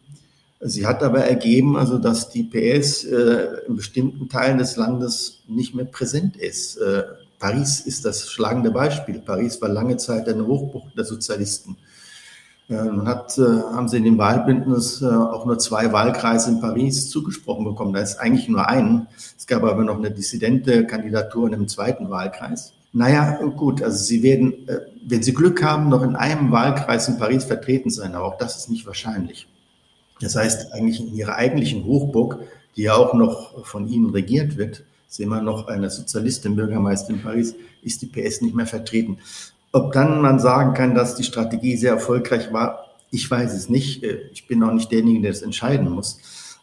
Sie 0.58 0.84
hat 0.84 1.04
aber 1.04 1.20
ergeben, 1.20 1.76
also 1.76 1.98
dass 1.98 2.28
die 2.28 2.42
PS 2.42 3.04
äh, 3.04 3.46
in 3.68 3.76
bestimmten 3.76 4.28
Teilen 4.28 4.58
des 4.58 4.74
Landes 4.74 5.42
nicht 5.46 5.76
mehr 5.76 5.84
präsent 5.84 6.36
ist. 6.36 6.78
Äh, 6.78 7.04
Paris 7.38 7.80
ist 7.80 8.04
das 8.04 8.30
schlagende 8.30 8.70
Beispiel. 8.70 9.20
Paris 9.20 9.60
war 9.62 9.68
lange 9.68 9.96
Zeit 9.96 10.28
eine 10.28 10.46
Hochburg 10.46 10.94
der 10.96 11.04
Sozialisten. 11.04 11.76
Man 12.68 13.08
hat, 13.08 13.38
äh, 13.38 13.40
haben 13.40 13.88
sie 13.88 13.96
in 13.96 14.04
dem 14.04 14.18
Wahlbündnis 14.18 15.00
äh, 15.00 15.06
auch 15.06 15.46
nur 15.46 15.58
zwei 15.58 15.90
Wahlkreise 15.90 16.50
in 16.50 16.60
Paris 16.60 17.08
zugesprochen 17.08 17.64
bekommen. 17.64 17.94
Da 17.94 18.00
ist 18.00 18.16
eigentlich 18.16 18.46
nur 18.46 18.68
einen. 18.68 19.06
Es 19.38 19.46
gab 19.46 19.62
aber 19.64 19.84
noch 19.84 19.96
eine 19.96 20.10
dissidente 20.10 20.86
Kandidatur 20.86 21.48
in 21.48 21.54
einem 21.54 21.68
zweiten 21.68 22.10
Wahlkreis. 22.10 22.74
Naja, 22.92 23.42
gut, 23.56 23.82
also 23.82 23.96
sie 23.96 24.22
werden, 24.22 24.68
äh, 24.68 24.80
wenn 25.02 25.22
sie 25.22 25.32
Glück 25.32 25.62
haben, 25.62 25.88
noch 25.88 26.02
in 26.02 26.14
einem 26.14 26.52
Wahlkreis 26.52 27.08
in 27.08 27.18
Paris 27.18 27.44
vertreten 27.44 27.88
sein, 27.88 28.14
aber 28.14 28.26
auch 28.26 28.38
das 28.38 28.58
ist 28.58 28.68
nicht 28.68 28.86
wahrscheinlich. 28.86 29.48
Das 30.20 30.36
heißt, 30.36 30.74
eigentlich 30.74 31.00
in 31.00 31.14
ihrer 31.14 31.36
eigentlichen 31.36 31.84
Hochburg, 31.84 32.40
die 32.76 32.82
ja 32.82 32.96
auch 32.96 33.14
noch 33.14 33.64
von 33.64 33.88
ihnen 33.88 34.10
regiert 34.10 34.58
wird, 34.58 34.84
ist 35.08 35.20
immer 35.20 35.40
noch 35.40 35.68
eine 35.68 35.90
Sozialistin 35.90 36.56
Bürgermeisterin 36.56 37.16
in 37.16 37.22
Paris, 37.22 37.54
ist 37.82 38.02
die 38.02 38.06
PS 38.06 38.42
nicht 38.42 38.54
mehr 38.54 38.66
vertreten. 38.66 39.18
Ob 39.72 39.92
dann 39.92 40.20
man 40.20 40.38
sagen 40.38 40.74
kann, 40.74 40.94
dass 40.94 41.14
die 41.14 41.24
Strategie 41.24 41.76
sehr 41.76 41.92
erfolgreich 41.92 42.52
war, 42.52 42.88
ich 43.10 43.30
weiß 43.30 43.54
es 43.54 43.68
nicht. 43.68 44.02
Äh, 44.02 44.28
ich 44.32 44.46
bin 44.46 44.62
auch 44.62 44.72
nicht 44.72 44.90
derjenige, 44.90 45.22
der 45.22 45.32
das 45.32 45.42
entscheiden 45.42 45.88
muss. 45.90 46.18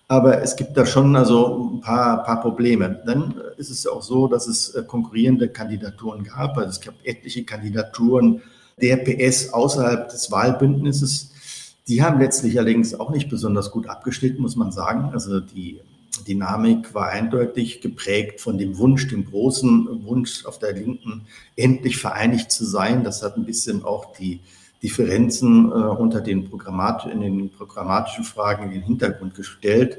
Aber 0.07 0.41
es 0.43 0.55
gibt 0.55 0.77
da 0.77 0.85
schon 0.85 1.15
also 1.15 1.71
ein 1.73 1.81
paar, 1.81 2.23
paar 2.23 2.41
Probleme. 2.41 3.01
Dann 3.05 3.33
ist 3.57 3.71
es 3.71 3.87
auch 3.87 4.03
so, 4.03 4.27
dass 4.27 4.47
es 4.47 4.75
äh, 4.75 4.83
konkurrierende 4.83 5.49
Kandidaturen 5.49 6.23
gab. 6.23 6.57
Also 6.57 6.69
es 6.69 6.81
gab 6.81 6.93
etliche 7.03 7.43
Kandidaturen 7.43 8.41
der 8.79 8.97
PS 8.97 9.53
außerhalb 9.53 10.09
des 10.09 10.31
Wahlbündnisses. 10.31 11.31
Die 11.87 12.03
haben 12.03 12.19
letztlich 12.19 12.57
allerdings 12.59 12.99
auch 12.99 13.09
nicht 13.09 13.29
besonders 13.29 13.71
gut 13.71 13.87
abgeschnitten, 13.87 14.41
muss 14.41 14.55
man 14.55 14.71
sagen. 14.71 15.09
Also 15.13 15.39
die 15.39 15.79
Dynamik 16.23 16.93
war 16.93 17.09
eindeutig 17.09 17.81
geprägt 17.81 18.41
von 18.41 18.57
dem 18.57 18.77
Wunsch, 18.77 19.07
dem 19.07 19.25
großen 19.25 20.05
Wunsch 20.05 20.45
auf 20.45 20.59
der 20.59 20.73
Linken, 20.73 21.27
endlich 21.55 21.97
vereinigt 21.97 22.51
zu 22.51 22.65
sein. 22.65 23.03
Das 23.03 23.23
hat 23.23 23.37
ein 23.37 23.45
bisschen 23.45 23.83
auch 23.83 24.15
die 24.15 24.39
Differenzen 24.81 25.71
äh, 25.71 25.73
unter 25.73 26.21
den, 26.21 26.49
Programmat 26.49 27.05
in 27.05 27.21
den 27.21 27.49
programmatischen 27.49 28.23
Fragen 28.23 28.65
in 28.65 28.71
den 28.71 28.83
Hintergrund 28.83 29.35
gestellt. 29.35 29.97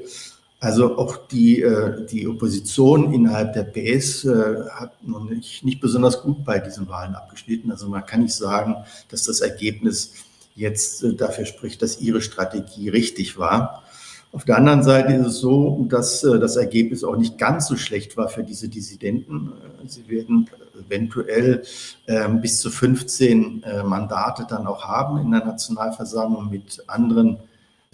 Also 0.59 0.97
auch 0.97 1.27
die, 1.27 1.61
äh, 1.61 2.05
die 2.07 2.27
Opposition 2.27 3.13
innerhalb 3.13 3.53
der 3.53 3.63
PS 3.63 4.25
äh, 4.25 4.63
hat 4.71 5.07
noch 5.07 5.23
nicht, 5.23 5.63
nicht 5.63 5.79
besonders 5.81 6.21
gut 6.21 6.43
bei 6.43 6.59
diesen 6.59 6.87
Wahlen 6.87 7.13
abgeschnitten. 7.13 7.71
Also 7.71 7.87
man 7.89 8.05
kann 8.05 8.21
nicht 8.21 8.33
sagen, 8.33 8.75
dass 9.09 9.23
das 9.23 9.41
Ergebnis 9.41 10.13
jetzt 10.55 11.03
äh, 11.03 11.13
dafür 11.13 11.45
spricht, 11.45 11.81
dass 11.81 12.01
ihre 12.01 12.21
Strategie 12.21 12.89
richtig 12.89 13.37
war. 13.37 13.83
Auf 14.33 14.43
der 14.43 14.57
anderen 14.57 14.83
Seite 14.83 15.13
ist 15.13 15.25
es 15.25 15.39
so, 15.39 15.85
dass 15.89 16.23
äh, 16.23 16.39
das 16.39 16.57
Ergebnis 16.57 17.03
auch 17.03 17.15
nicht 17.15 17.37
ganz 17.37 17.67
so 17.67 17.77
schlecht 17.77 18.17
war 18.17 18.27
für 18.27 18.43
diese 18.43 18.67
Dissidenten. 18.67 19.53
Äh, 19.83 19.87
sie 19.87 20.07
werden 20.09 20.49
eventuell 20.85 21.63
ähm, 22.07 22.41
bis 22.41 22.59
zu 22.59 22.69
15 22.69 23.63
äh, 23.63 23.83
Mandate 23.83 24.45
dann 24.47 24.67
auch 24.67 24.83
haben 24.83 25.19
in 25.19 25.31
der 25.31 25.45
Nationalversammlung 25.45 26.49
mit 26.49 26.83
anderen, 26.87 27.37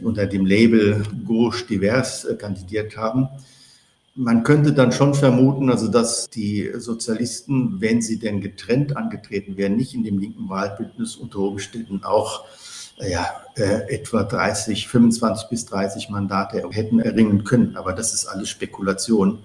unter 0.01 0.25
dem 0.25 0.45
Label 0.45 1.03
Gauche 1.25 1.65
divers 1.65 2.27
kandidiert 2.39 2.97
haben. 2.97 3.29
Man 4.15 4.43
könnte 4.43 4.73
dann 4.73 4.91
schon 4.91 5.13
vermuten, 5.13 5.69
also 5.69 5.87
dass 5.87 6.29
die 6.29 6.71
Sozialisten, 6.75 7.79
wenn 7.79 8.01
sie 8.01 8.19
denn 8.19 8.41
getrennt 8.41 8.97
angetreten 8.97 9.55
wären, 9.55 9.75
nicht 9.75 9.93
in 9.93 10.03
dem 10.03 10.19
linken 10.19 10.49
Wahlbündnis 10.49 11.15
unter 11.15 11.39
Umständen 11.39 12.03
auch 12.03 12.43
ja, 12.97 13.27
äh, 13.55 13.93
etwa 13.93 14.23
30, 14.23 14.87
25 14.87 15.49
bis 15.49 15.65
30 15.65 16.09
Mandate 16.09 16.63
hätten 16.71 16.99
erringen 16.99 17.43
können. 17.43 17.75
Aber 17.75 17.93
das 17.93 18.13
ist 18.13 18.25
alles 18.25 18.49
Spekulation. 18.49 19.39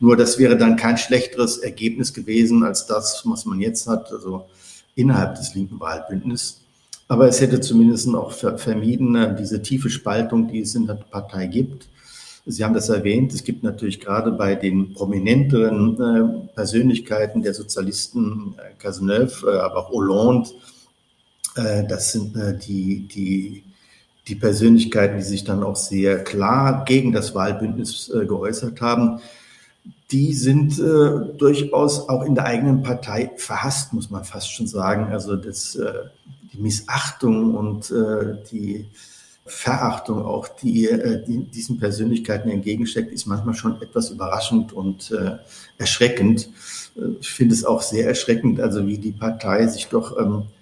Nur 0.00 0.16
das 0.16 0.38
wäre 0.38 0.56
dann 0.56 0.76
kein 0.76 0.98
schlechteres 0.98 1.58
Ergebnis 1.58 2.12
gewesen 2.12 2.64
als 2.64 2.86
das, 2.86 3.22
was 3.24 3.44
man 3.44 3.60
jetzt 3.60 3.86
hat, 3.86 4.12
also 4.12 4.46
innerhalb 4.94 5.36
des 5.36 5.54
linken 5.54 5.80
Wahlbündnisses. 5.80 6.60
Aber 7.08 7.28
es 7.28 7.40
hätte 7.40 7.60
zumindest 7.60 8.08
auch 8.14 8.32
vermieden, 8.32 9.14
äh, 9.14 9.36
diese 9.36 9.62
tiefe 9.62 9.90
Spaltung, 9.90 10.48
die 10.48 10.60
es 10.60 10.74
in 10.74 10.86
der 10.86 10.94
Partei 10.94 11.46
gibt. 11.46 11.88
Sie 12.46 12.62
haben 12.62 12.74
das 12.74 12.90
erwähnt, 12.90 13.32
es 13.32 13.44
gibt 13.44 13.62
natürlich 13.62 14.00
gerade 14.00 14.30
bei 14.30 14.54
den 14.54 14.92
prominenteren 14.92 15.98
äh, 15.98 16.54
Persönlichkeiten 16.54 17.42
der 17.42 17.54
Sozialisten, 17.54 18.54
äh, 18.58 18.74
Cazeneuve, 18.78 19.62
aber 19.62 19.78
auch 19.78 19.90
Hollande, 19.90 20.50
äh, 21.56 21.84
das 21.86 22.12
sind 22.12 22.36
äh, 22.36 22.56
die, 22.56 23.06
die, 23.08 23.64
die 24.26 24.34
Persönlichkeiten, 24.34 25.18
die 25.18 25.22
sich 25.22 25.44
dann 25.44 25.62
auch 25.62 25.76
sehr 25.76 26.22
klar 26.24 26.84
gegen 26.84 27.12
das 27.12 27.34
Wahlbündnis 27.34 28.10
äh, 28.10 28.26
geäußert 28.26 28.80
haben. 28.80 29.20
Die 30.10 30.34
sind 30.34 30.78
äh, 30.78 31.36
durchaus 31.36 32.08
auch 32.08 32.24
in 32.24 32.34
der 32.34 32.46
eigenen 32.46 32.82
Partei 32.82 33.32
verhasst, 33.36 33.92
muss 33.92 34.10
man 34.10 34.24
fast 34.24 34.52
schon 34.52 34.66
sagen. 34.66 35.12
Also 35.12 35.36
das, 35.36 35.76
äh, 35.76 35.92
die 36.52 36.60
Missachtung 36.60 37.54
und 37.56 37.92
die 38.52 38.86
Verachtung 39.44 40.24
auch, 40.24 40.46
die, 40.46 40.88
die 41.26 41.38
diesen 41.38 41.80
Persönlichkeiten 41.80 42.48
entgegensteckt, 42.48 43.12
ist 43.12 43.26
manchmal 43.26 43.56
schon 43.56 43.82
etwas 43.82 44.10
überraschend 44.10 44.72
und 44.72 45.10
äh, 45.10 45.38
erschreckend. 45.78 46.48
Ich 47.20 47.28
finde 47.28 47.54
es 47.54 47.64
auch 47.64 47.82
sehr 47.82 48.06
erschreckend, 48.06 48.60
also 48.60 48.86
wie 48.86 48.98
die 48.98 49.10
Partei 49.10 49.66
sich 49.66 49.88
doch 49.88 50.16
ähm, 50.16 50.44
äh, 50.44 50.53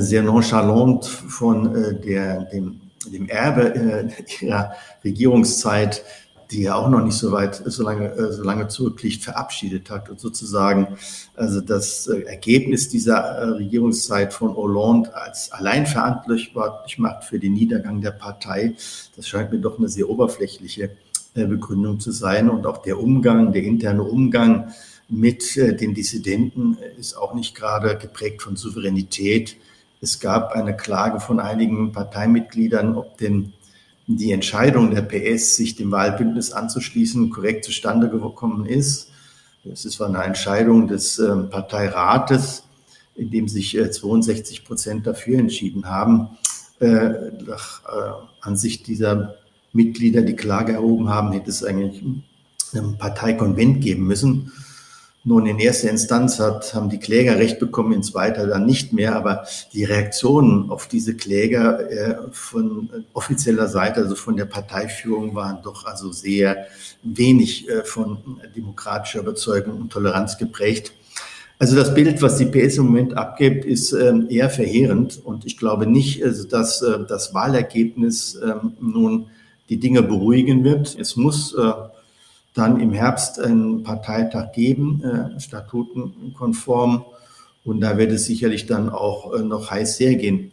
sehr 0.00 0.22
nonchalant 0.22 1.04
von 1.06 1.74
äh, 1.74 2.00
der, 2.00 2.44
dem, 2.44 2.80
dem 3.12 3.28
Erbe 3.28 3.74
äh, 3.74 4.08
ihrer 4.40 4.72
Regierungszeit 5.04 6.02
die 6.50 6.62
ja 6.62 6.74
auch 6.74 6.88
noch 6.88 7.02
nicht 7.02 7.16
so 7.16 7.32
weit, 7.32 7.60
so 7.64 7.82
lange, 7.82 8.12
äh, 8.12 8.32
so 8.32 8.42
lange 8.42 8.68
zurückliegt, 8.68 9.22
verabschiedet 9.22 9.90
hat 9.90 10.08
und 10.10 10.20
sozusagen 10.20 10.96
also 11.34 11.60
das 11.60 12.06
äh, 12.06 12.20
Ergebnis 12.22 12.88
dieser 12.88 13.18
äh, 13.18 13.44
Regierungszeit 13.50 14.32
von 14.32 14.54
Hollande 14.54 15.14
als 15.14 15.52
allein 15.52 15.86
verantwortlich 15.86 16.98
macht 16.98 17.24
für 17.24 17.38
den 17.38 17.54
Niedergang 17.54 18.00
der 18.00 18.12
Partei. 18.12 18.74
Das 19.16 19.28
scheint 19.28 19.52
mir 19.52 19.58
doch 19.58 19.78
eine 19.78 19.88
sehr 19.88 20.08
oberflächliche 20.08 20.90
Begründung 21.34 21.98
zu 21.98 22.12
sein 22.12 22.48
und 22.48 22.64
auch 22.64 22.78
der 22.78 23.00
Umgang, 23.00 23.52
der 23.52 23.64
interne 23.64 24.04
Umgang 24.04 24.72
mit 25.08 25.56
den 25.56 25.92
Dissidenten 25.92 26.78
ist 26.96 27.16
auch 27.16 27.34
nicht 27.34 27.56
gerade 27.56 27.98
geprägt 27.98 28.40
von 28.40 28.54
Souveränität. 28.54 29.56
Es 30.04 30.20
gab 30.20 30.52
eine 30.52 30.76
Klage 30.76 31.18
von 31.18 31.40
einigen 31.40 31.90
Parteimitgliedern, 31.92 32.94
ob 32.94 33.16
denn 33.16 33.54
die 34.06 34.32
Entscheidung 34.32 34.94
der 34.94 35.00
PS, 35.00 35.56
sich 35.56 35.76
dem 35.76 35.90
Wahlbündnis 35.92 36.52
anzuschließen, 36.52 37.30
korrekt 37.30 37.64
zustande 37.64 38.10
gekommen 38.10 38.66
ist. 38.66 39.08
Es 39.64 39.86
ist 39.86 40.02
eine 40.02 40.22
Entscheidung 40.22 40.88
des 40.88 41.18
äh, 41.18 41.34
Parteirates, 41.34 42.64
in 43.14 43.30
dem 43.30 43.48
sich 43.48 43.78
äh, 43.78 43.90
62 43.90 44.66
Prozent 44.66 45.06
dafür 45.06 45.38
entschieden 45.38 45.88
haben. 45.88 46.36
Äh, 46.80 47.30
nach 47.46 47.80
äh, 47.84 48.10
Ansicht 48.42 48.86
dieser 48.86 49.36
Mitglieder, 49.72 50.20
die 50.20 50.36
Klage 50.36 50.74
erhoben 50.74 51.08
haben, 51.08 51.32
hätte 51.32 51.48
es 51.48 51.64
eigentlich 51.64 52.04
einen 52.74 52.98
Parteikonvent 52.98 53.80
geben 53.80 54.06
müssen. 54.06 54.52
Nun, 55.26 55.46
in 55.46 55.58
erster 55.58 55.88
Instanz 55.88 56.38
hat, 56.38 56.74
haben 56.74 56.90
die 56.90 56.98
Kläger 56.98 57.38
Recht 57.38 57.58
bekommen, 57.58 57.94
in 57.94 58.02
zweiter 58.02 58.46
dann 58.46 58.66
nicht 58.66 58.92
mehr, 58.92 59.16
aber 59.16 59.46
die 59.72 59.84
Reaktionen 59.84 60.70
auf 60.70 60.86
diese 60.86 61.16
Kläger 61.16 61.90
äh, 61.90 62.16
von 62.30 62.90
offizieller 63.14 63.68
Seite, 63.68 64.00
also 64.00 64.16
von 64.16 64.36
der 64.36 64.44
Parteiführung, 64.44 65.34
waren 65.34 65.62
doch 65.62 65.86
also 65.86 66.12
sehr 66.12 66.66
wenig 67.02 67.70
äh, 67.70 67.84
von 67.84 68.18
demokratischer 68.54 69.20
Überzeugung 69.20 69.80
und 69.80 69.90
Toleranz 69.90 70.36
geprägt. 70.36 70.92
Also 71.58 71.74
das 71.74 71.94
Bild, 71.94 72.20
was 72.20 72.36
die 72.36 72.44
PS 72.44 72.76
im 72.76 72.86
Moment 72.86 73.16
abgibt, 73.16 73.64
ist 73.64 73.92
ähm, 73.92 74.26
eher 74.28 74.50
verheerend 74.50 75.24
und 75.24 75.46
ich 75.46 75.56
glaube 75.56 75.86
nicht, 75.86 76.22
also 76.22 76.46
dass 76.46 76.82
äh, 76.82 76.98
das 77.08 77.32
Wahlergebnis 77.32 78.38
ähm, 78.44 78.74
nun 78.78 79.28
die 79.70 79.78
Dinge 79.78 80.02
beruhigen 80.02 80.64
wird. 80.64 80.94
Es 80.98 81.16
muss 81.16 81.54
äh, 81.54 81.72
dann 82.54 82.80
im 82.80 82.92
Herbst 82.92 83.40
einen 83.40 83.82
Parteitag 83.82 84.52
geben, 84.52 85.02
äh, 85.02 85.40
statutenkonform. 85.40 87.04
Und 87.64 87.80
da 87.80 87.98
wird 87.98 88.12
es 88.12 88.26
sicherlich 88.26 88.66
dann 88.66 88.88
auch 88.88 89.34
äh, 89.34 89.42
noch 89.42 89.70
heiß 89.70 89.98
hergehen. 89.98 90.52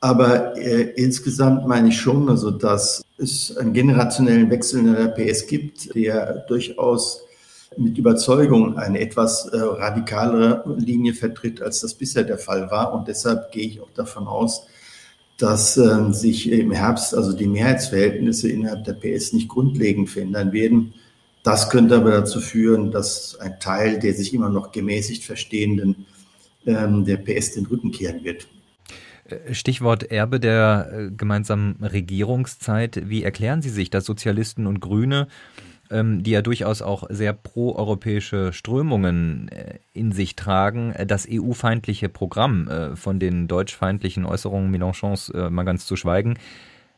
Aber 0.00 0.56
äh, 0.56 0.82
insgesamt 0.94 1.66
meine 1.66 1.88
ich 1.88 2.00
schon, 2.00 2.28
also 2.28 2.50
dass 2.50 3.02
es 3.18 3.56
einen 3.56 3.72
generationellen 3.72 4.50
Wechsel 4.50 4.80
in 4.80 4.94
der 4.94 5.08
PS 5.08 5.46
gibt, 5.48 5.94
der 5.94 6.44
durchaus 6.48 7.22
mit 7.76 7.98
Überzeugung 7.98 8.78
eine 8.78 9.00
etwas 9.00 9.46
äh, 9.46 9.56
radikalere 9.56 10.62
Linie 10.78 11.14
vertritt, 11.14 11.60
als 11.60 11.80
das 11.80 11.94
bisher 11.94 12.22
der 12.22 12.38
Fall 12.38 12.70
war. 12.70 12.94
Und 12.94 13.08
deshalb 13.08 13.50
gehe 13.50 13.66
ich 13.66 13.80
auch 13.80 13.90
davon 13.94 14.28
aus, 14.28 14.66
dass 15.38 15.76
äh, 15.76 16.12
sich 16.12 16.52
im 16.52 16.70
Herbst 16.70 17.14
also 17.14 17.32
die 17.32 17.48
Mehrheitsverhältnisse 17.48 18.48
innerhalb 18.48 18.84
der 18.84 18.92
PS 18.92 19.32
nicht 19.32 19.48
grundlegend 19.48 20.08
verändern 20.08 20.52
werden 20.52 20.94
das 21.46 21.70
könnte 21.70 21.94
aber 21.94 22.10
dazu 22.10 22.40
führen, 22.40 22.90
dass 22.90 23.38
ein 23.38 23.60
Teil 23.60 24.00
der 24.00 24.14
sich 24.14 24.34
immer 24.34 24.48
noch 24.48 24.72
gemäßigt 24.72 25.22
Verstehenden 25.22 26.06
ähm, 26.66 27.04
der 27.04 27.18
PS 27.18 27.52
den 27.52 27.66
Rücken 27.66 27.92
kehren 27.92 28.24
wird. 28.24 28.48
Äh, 29.26 29.54
Stichwort 29.54 30.10
Erbe 30.10 30.40
der 30.40 30.90
äh, 30.92 31.10
gemeinsamen 31.16 31.76
Regierungszeit. 31.80 33.08
Wie 33.08 33.22
erklären 33.22 33.62
Sie 33.62 33.70
sich, 33.70 33.90
dass 33.90 34.04
Sozialisten 34.04 34.66
und 34.66 34.80
Grüne, 34.80 35.28
ähm, 35.88 36.24
die 36.24 36.32
ja 36.32 36.42
durchaus 36.42 36.82
auch 36.82 37.04
sehr 37.10 37.32
proeuropäische 37.32 38.52
Strömungen 38.52 39.46
äh, 39.50 39.78
in 39.92 40.10
sich 40.10 40.34
tragen, 40.34 40.94
das 41.06 41.28
EU-feindliche 41.30 42.08
Programm 42.08 42.68
von 42.96 43.20
den 43.20 43.46
deutschfeindlichen 43.46 44.26
Äußerungen 44.26 44.74
Mélenchons 44.74 45.48
mal 45.48 45.62
ganz 45.62 45.86
zu 45.86 45.94
schweigen, 45.94 46.34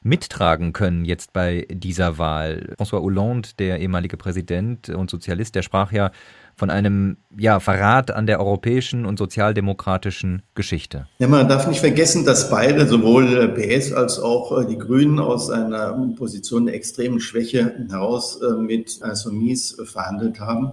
mittragen 0.09 0.73
können 0.73 1.05
jetzt 1.05 1.33
bei 1.33 1.67
dieser 1.71 2.19
Wahl. 2.19 2.75
François 2.79 3.01
Hollande, 3.01 3.51
der 3.59 3.79
ehemalige 3.79 4.17
Präsident 4.17 4.89
und 4.89 5.11
Sozialist, 5.11 5.55
der 5.55 5.63
sprach 5.63 5.93
ja 5.93 6.11
von 6.57 6.71
einem 6.71 7.19
ja, 7.39 7.61
Verrat 7.61 8.11
an 8.11 8.27
der 8.27 8.41
europäischen 8.41 9.07
und 9.07 9.19
sozialdemokratischen 9.19 10.43
Geschichte. 10.55 11.07
Ja, 11.19 11.29
man 11.29 11.49
darf 11.49 11.69
nicht 11.69 11.79
vergessen, 11.79 12.25
dass 12.25 12.51
beide, 12.51 12.87
sowohl 12.87 13.55
PS 13.55 13.93
als 13.93 14.19
auch 14.19 14.59
äh, 14.59 14.67
die 14.67 14.79
Grünen, 14.79 15.21
aus 15.21 15.51
einer 15.51 15.93
Position 16.17 16.67
der 16.67 16.75
extremen 16.75 17.21
Schwäche 17.21 17.87
heraus 17.89 18.41
äh, 18.43 18.55
mit 18.55 19.01
Insoumis 19.01 19.77
verhandelt 19.85 20.41
haben. 20.41 20.73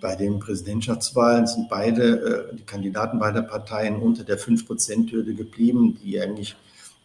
Bei 0.00 0.16
den 0.16 0.40
Präsidentschaftswahlen 0.40 1.46
sind 1.46 1.68
beide, 1.68 2.48
äh, 2.50 2.56
die 2.56 2.64
Kandidaten 2.64 3.18
beider 3.20 3.42
Parteien 3.42 3.96
unter 3.96 4.24
der 4.24 4.38
5-Prozent-Hürde 4.38 5.34
geblieben, 5.34 5.96
die 6.02 6.20
eigentlich 6.20 6.56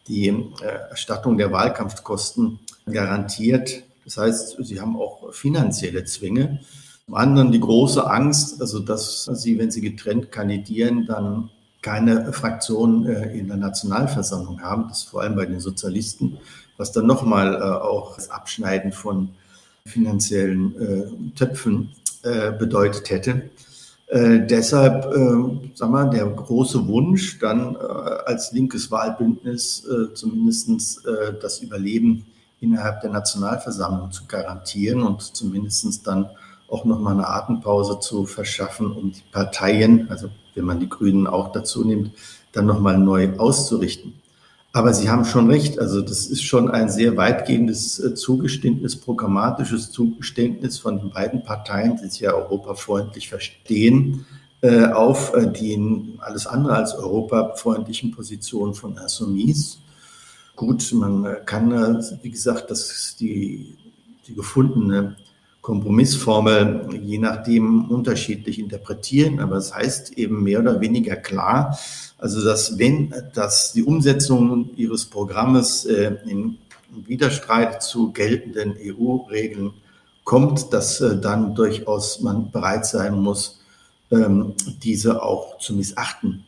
die 0.07 0.27
äh, 0.27 0.89
Erstattung 0.89 1.37
der 1.37 1.51
Wahlkampfkosten 1.51 2.59
garantiert. 2.85 3.83
Das 4.05 4.17
heißt, 4.17 4.57
sie 4.59 4.81
haben 4.81 4.97
auch 4.97 5.33
finanzielle 5.33 6.05
Zwänge. 6.05 6.59
Zum 7.05 7.15
anderen 7.15 7.51
die 7.51 7.59
große 7.59 8.09
Angst, 8.09 8.61
also 8.61 8.79
dass 8.79 9.25
sie, 9.25 9.57
wenn 9.59 9.71
sie 9.71 9.81
getrennt 9.81 10.31
kandidieren, 10.31 11.05
dann 11.05 11.49
keine 11.81 12.31
Fraktion 12.33 13.05
äh, 13.05 13.37
in 13.37 13.47
der 13.47 13.57
Nationalversammlung 13.57 14.61
haben. 14.61 14.87
Das 14.89 14.99
ist 14.99 15.09
vor 15.09 15.21
allem 15.21 15.35
bei 15.35 15.45
den 15.45 15.59
Sozialisten, 15.59 16.37
was 16.77 16.91
dann 16.91 17.05
nochmal 17.05 17.55
äh, 17.55 17.59
auch 17.59 18.15
das 18.15 18.29
Abschneiden 18.29 18.91
von 18.91 19.29
finanziellen 19.83 21.33
Töpfen 21.35 21.89
bedeutet 22.59 23.09
hätte. 23.09 23.49
Äh, 24.11 24.45
deshalb, 24.45 25.05
äh, 25.15 25.71
sag 25.73 25.89
mal, 25.89 26.09
der 26.09 26.25
große 26.25 26.85
Wunsch, 26.85 27.39
dann 27.39 27.75
äh, 27.75 27.77
als 27.77 28.51
linkes 28.51 28.91
Wahlbündnis 28.91 29.85
äh, 29.85 30.13
zumindest 30.13 31.05
äh, 31.05 31.33
das 31.41 31.59
Überleben 31.61 32.25
innerhalb 32.59 32.99
der 32.99 33.11
Nationalversammlung 33.11 34.11
zu 34.11 34.25
garantieren 34.27 35.03
und 35.03 35.21
zumindest 35.21 36.05
dann 36.05 36.29
auch 36.67 36.83
nochmal 36.83 37.13
eine 37.13 37.29
Atempause 37.29 38.01
zu 38.01 38.25
verschaffen, 38.25 38.91
um 38.91 39.13
die 39.13 39.23
Parteien, 39.31 40.09
also 40.09 40.29
wenn 40.55 40.65
man 40.65 40.81
die 40.81 40.89
Grünen 40.89 41.25
auch 41.25 41.53
dazu 41.53 41.85
nimmt, 41.85 42.11
dann 42.51 42.65
nochmal 42.65 42.97
neu 42.97 43.37
auszurichten. 43.37 44.20
Aber 44.73 44.93
Sie 44.93 45.09
haben 45.09 45.25
schon 45.25 45.49
recht. 45.49 45.79
Also 45.79 46.01
das 46.01 46.27
ist 46.27 46.43
schon 46.43 46.71
ein 46.71 46.89
sehr 46.89 47.17
weitgehendes 47.17 47.99
äh, 47.99 48.15
Zugeständnis, 48.15 48.95
programmatisches 48.95 49.91
Zugeständnis 49.91 50.79
von 50.79 50.99
den 50.99 51.09
beiden 51.09 51.43
Parteien, 51.43 51.97
die 52.01 52.07
sich 52.07 52.21
ja 52.21 52.33
europafreundlich 52.33 53.27
verstehen, 53.27 54.25
äh, 54.61 54.85
auf 54.85 55.33
äh, 55.33 55.51
die 55.51 56.15
alles 56.19 56.47
andere 56.47 56.75
als 56.75 56.93
europafreundlichen 56.93 58.11
Positionen 58.11 58.73
von 58.73 58.95
Insoumis. 58.97 59.79
Gut, 60.55 60.93
man 60.93 61.37
kann, 61.45 61.71
wie 62.21 62.29
gesagt, 62.29 62.69
das 62.69 63.15
die, 63.19 63.75
die 64.27 64.35
gefundene 64.35 65.15
Kompromissformel 65.61 66.99
je 67.03 67.19
nachdem 67.19 67.85
unterschiedlich 67.85 68.57
interpretieren, 68.59 69.39
aber 69.39 69.57
es 69.57 69.73
heißt 69.73 70.17
eben 70.17 70.43
mehr 70.43 70.59
oder 70.59 70.81
weniger 70.81 71.15
klar, 71.15 71.77
also 72.21 72.45
dass 72.45 72.77
wenn 72.77 73.13
das 73.33 73.73
die 73.73 73.83
Umsetzung 73.83 74.69
ihres 74.77 75.05
Programmes 75.05 75.85
äh, 75.85 76.13
in 76.25 76.57
Widerstreit 77.07 77.81
zu 77.81 78.11
geltenden 78.11 78.75
EU-Regeln 78.79 79.73
kommt, 80.23 80.71
dass 80.71 81.01
äh, 81.01 81.17
dann 81.17 81.55
durchaus 81.55 82.21
man 82.21 82.51
bereit 82.51 82.85
sein 82.85 83.19
muss, 83.19 83.59
ähm, 84.11 84.53
diese 84.83 85.23
auch 85.23 85.57
zu 85.57 85.73
missachten. 85.73 86.45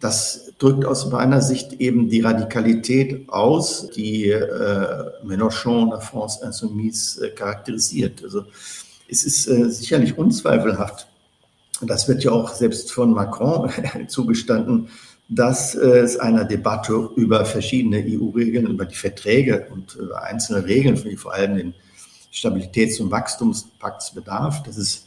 Das 0.00 0.52
drückt 0.58 0.86
aus 0.86 1.10
meiner 1.10 1.42
Sicht 1.42 1.74
eben 1.74 2.08
die 2.08 2.22
Radikalität 2.22 3.28
aus, 3.28 3.90
die 3.90 4.30
äh, 4.30 5.10
Mélenchon, 5.24 5.90
la 5.90 6.00
France 6.00 6.44
Insoumise 6.44 7.26
äh, 7.26 7.30
charakterisiert. 7.30 8.24
Also 8.24 8.44
es 9.08 9.24
ist 9.24 9.46
äh, 9.46 9.68
sicherlich 9.68 10.16
unzweifelhaft, 10.16 11.06
das 11.82 12.08
wird 12.08 12.24
ja 12.24 12.32
auch 12.32 12.52
selbst 12.54 12.92
von 12.92 13.12
Macron 13.12 13.70
zugestanden, 14.08 14.88
dass 15.28 15.74
es 15.74 16.18
einer 16.18 16.44
Debatte 16.44 17.10
über 17.16 17.44
verschiedene 17.44 17.98
EU-Regeln, 17.98 18.68
über 18.68 18.84
die 18.84 18.94
Verträge 18.94 19.66
und 19.72 19.96
über 19.96 20.22
einzelne 20.22 20.64
Regeln, 20.64 20.96
vor 21.16 21.34
allem 21.34 21.56
den 21.56 21.74
Stabilitäts- 22.32 23.00
und 23.00 23.10
Wachstumspakts 23.10 24.14
bedarf. 24.14 24.62
Das 24.62 24.78
ist 24.78 25.06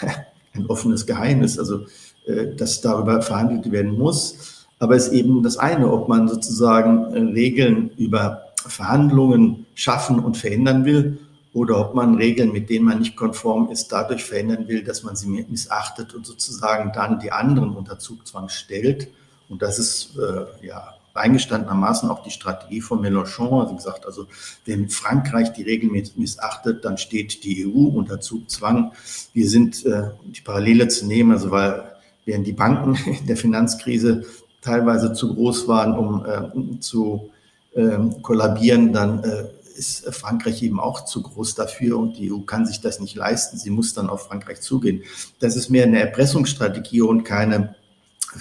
ein 0.54 0.66
offenes 0.66 1.06
Geheimnis. 1.06 1.58
Also 1.58 1.84
äh, 2.28 2.54
dass 2.54 2.82
darüber 2.82 3.22
verhandelt 3.22 3.72
werden 3.72 3.96
muss. 3.96 4.66
Aber 4.78 4.94
es 4.94 5.08
ist 5.08 5.14
eben 5.14 5.42
das 5.42 5.56
eine, 5.56 5.90
ob 5.90 6.08
man 6.08 6.28
sozusagen 6.28 7.14
äh, 7.14 7.20
Regeln 7.32 7.90
über 7.96 8.42
Verhandlungen 8.66 9.66
schaffen 9.74 10.18
und 10.18 10.36
verändern 10.36 10.84
will 10.84 11.18
oder 11.52 11.80
ob 11.80 11.94
man 11.94 12.16
Regeln, 12.16 12.52
mit 12.52 12.68
denen 12.70 12.84
man 12.84 12.98
nicht 12.98 13.16
konform 13.16 13.70
ist, 13.70 13.88
dadurch 13.88 14.24
verändern 14.24 14.68
will, 14.68 14.84
dass 14.84 15.02
man 15.02 15.16
sie 15.16 15.28
missachtet 15.28 16.14
und 16.14 16.26
sozusagen 16.26 16.92
dann 16.92 17.18
die 17.20 17.32
anderen 17.32 17.74
unter 17.74 17.98
Zugzwang 17.98 18.48
stellt. 18.48 19.08
Und 19.48 19.62
das 19.62 19.78
ist 19.78 20.16
äh, 20.18 20.66
ja 20.66 20.94
eingestandenermaßen 21.14 22.08
auch 22.08 22.22
die 22.22 22.30
Strategie 22.30 22.80
von 22.80 23.00
Mélenchon. 23.00 23.60
Also 23.60 23.74
gesagt, 23.74 24.06
also 24.06 24.26
wenn 24.64 24.88
Frankreich 24.88 25.52
die 25.52 25.62
Regeln 25.62 25.92
missachtet, 26.16 26.84
dann 26.84 26.96
steht 26.98 27.44
die 27.44 27.66
EU 27.66 27.88
unter 27.88 28.20
Zugzwang. 28.20 28.92
Wir 29.32 29.48
sind 29.48 29.84
äh, 29.84 30.10
die 30.24 30.40
Parallele 30.40 30.88
zu 30.88 31.06
nehmen, 31.06 31.32
also 31.32 31.50
weil 31.50 31.92
während 32.24 32.46
die 32.46 32.52
Banken 32.52 32.94
in 33.20 33.26
der 33.26 33.36
Finanzkrise 33.36 34.24
teilweise 34.60 35.12
zu 35.12 35.34
groß 35.34 35.68
waren, 35.68 35.96
um 35.96 36.24
äh, 36.24 36.80
zu 36.80 37.30
äh, 37.74 37.98
kollabieren, 38.22 38.92
dann 38.92 39.24
äh, 39.24 39.44
ist 39.78 40.12
Frankreich 40.14 40.62
eben 40.62 40.80
auch 40.80 41.04
zu 41.04 41.22
groß 41.22 41.54
dafür 41.54 41.98
und 41.98 42.18
die 42.18 42.32
EU 42.32 42.40
kann 42.40 42.66
sich 42.66 42.80
das 42.80 43.00
nicht 43.00 43.14
leisten. 43.14 43.56
Sie 43.56 43.70
muss 43.70 43.94
dann 43.94 44.10
auf 44.10 44.26
Frankreich 44.26 44.60
zugehen. 44.60 45.02
Das 45.38 45.56
ist 45.56 45.70
mehr 45.70 45.84
eine 45.84 46.00
Erpressungsstrategie 46.00 47.02
und 47.02 47.24
keine 47.24 47.76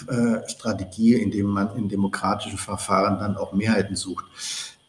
äh, 0.08 0.50
Strategie, 0.50 1.14
indem 1.14 1.48
man 1.48 1.76
in 1.78 1.88
demokratischen 1.88 2.58
Verfahren 2.58 3.20
dann 3.20 3.38
auch 3.38 3.54
Mehrheiten 3.54 3.96
sucht. 3.96 4.26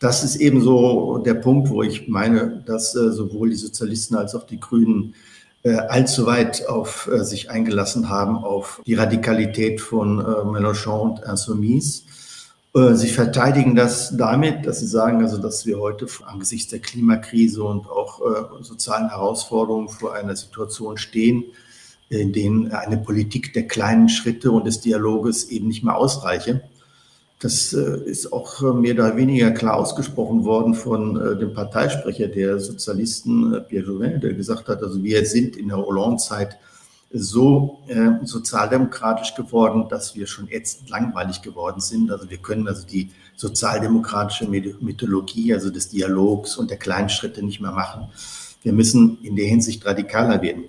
Das 0.00 0.24
ist 0.24 0.36
eben 0.36 0.60
so 0.60 1.18
der 1.18 1.34
Punkt, 1.34 1.70
wo 1.70 1.82
ich 1.82 2.08
meine, 2.08 2.62
dass 2.66 2.94
äh, 2.94 3.12
sowohl 3.12 3.50
die 3.50 3.56
Sozialisten 3.56 4.16
als 4.16 4.34
auch 4.34 4.44
die 4.44 4.60
Grünen 4.60 5.14
äh, 5.64 5.74
allzu 5.74 6.26
weit 6.26 6.68
auf 6.68 7.08
äh, 7.12 7.24
sich 7.24 7.50
eingelassen 7.50 8.08
haben, 8.08 8.36
auf 8.36 8.80
die 8.86 8.94
Radikalität 8.94 9.80
von 9.80 10.20
äh, 10.20 10.22
Mélenchon 10.22 11.00
und 11.00 11.20
Insoumise. 11.24 12.02
Äh, 12.74 12.94
sie 12.94 13.08
verteidigen 13.08 13.74
das 13.74 14.16
damit, 14.16 14.66
dass 14.66 14.80
sie 14.80 14.86
sagen, 14.86 15.22
also, 15.22 15.38
dass 15.38 15.66
wir 15.66 15.78
heute 15.78 16.06
angesichts 16.26 16.70
der 16.70 16.80
Klimakrise 16.80 17.62
und 17.62 17.88
auch 17.88 18.20
sozialen 18.60 19.10
Herausforderungen 19.10 19.88
vor 19.88 20.14
einer 20.14 20.36
Situation 20.36 20.96
stehen, 20.96 21.44
in 22.08 22.32
denen 22.32 22.72
eine 22.72 22.96
Politik 22.96 23.52
der 23.52 23.66
kleinen 23.66 24.08
Schritte 24.08 24.50
und 24.50 24.66
des 24.66 24.80
Dialoges 24.80 25.50
eben 25.50 25.68
nicht 25.68 25.84
mehr 25.84 25.96
ausreiche. 25.96 26.62
Das 27.40 27.72
äh, 27.72 28.00
ist 28.04 28.32
auch 28.32 28.62
äh, 28.62 28.72
mehr 28.72 28.94
oder 28.94 29.16
weniger 29.16 29.52
klar 29.52 29.76
ausgesprochen 29.76 30.44
worden 30.44 30.74
von 30.74 31.20
äh, 31.20 31.38
dem 31.38 31.54
Parteisprecher 31.54 32.26
der 32.26 32.58
Sozialisten, 32.58 33.64
Pierre 33.68 33.86
Jouvin, 33.86 34.20
der 34.20 34.34
gesagt 34.34 34.66
hat, 34.68 34.82
also 34.82 35.02
wir 35.04 35.24
sind 35.24 35.56
in 35.56 35.68
der 35.68 35.76
Hollande-Zeit 35.76 36.58
so 37.10 37.80
äh, 37.86 38.24
sozialdemokratisch 38.24 39.34
geworden, 39.34 39.86
dass 39.88 40.14
wir 40.14 40.26
schon 40.26 40.48
jetzt 40.48 40.88
langweilig 40.90 41.40
geworden 41.40 41.80
sind. 41.80 42.10
Also 42.10 42.28
wir 42.28 42.36
können 42.38 42.68
also 42.68 42.86
die 42.86 43.10
sozialdemokratische 43.36 44.46
Mythologie, 44.46 45.54
also 45.54 45.70
des 45.70 45.88
Dialogs 45.88 46.56
und 46.56 46.70
der 46.70 46.76
kleinen 46.76 47.08
Schritte 47.08 47.42
nicht 47.42 47.60
mehr 47.60 47.72
machen. 47.72 48.08
Wir 48.62 48.72
müssen 48.72 49.18
in 49.22 49.36
der 49.36 49.46
Hinsicht 49.46 49.86
radikaler 49.86 50.42
werden. 50.42 50.64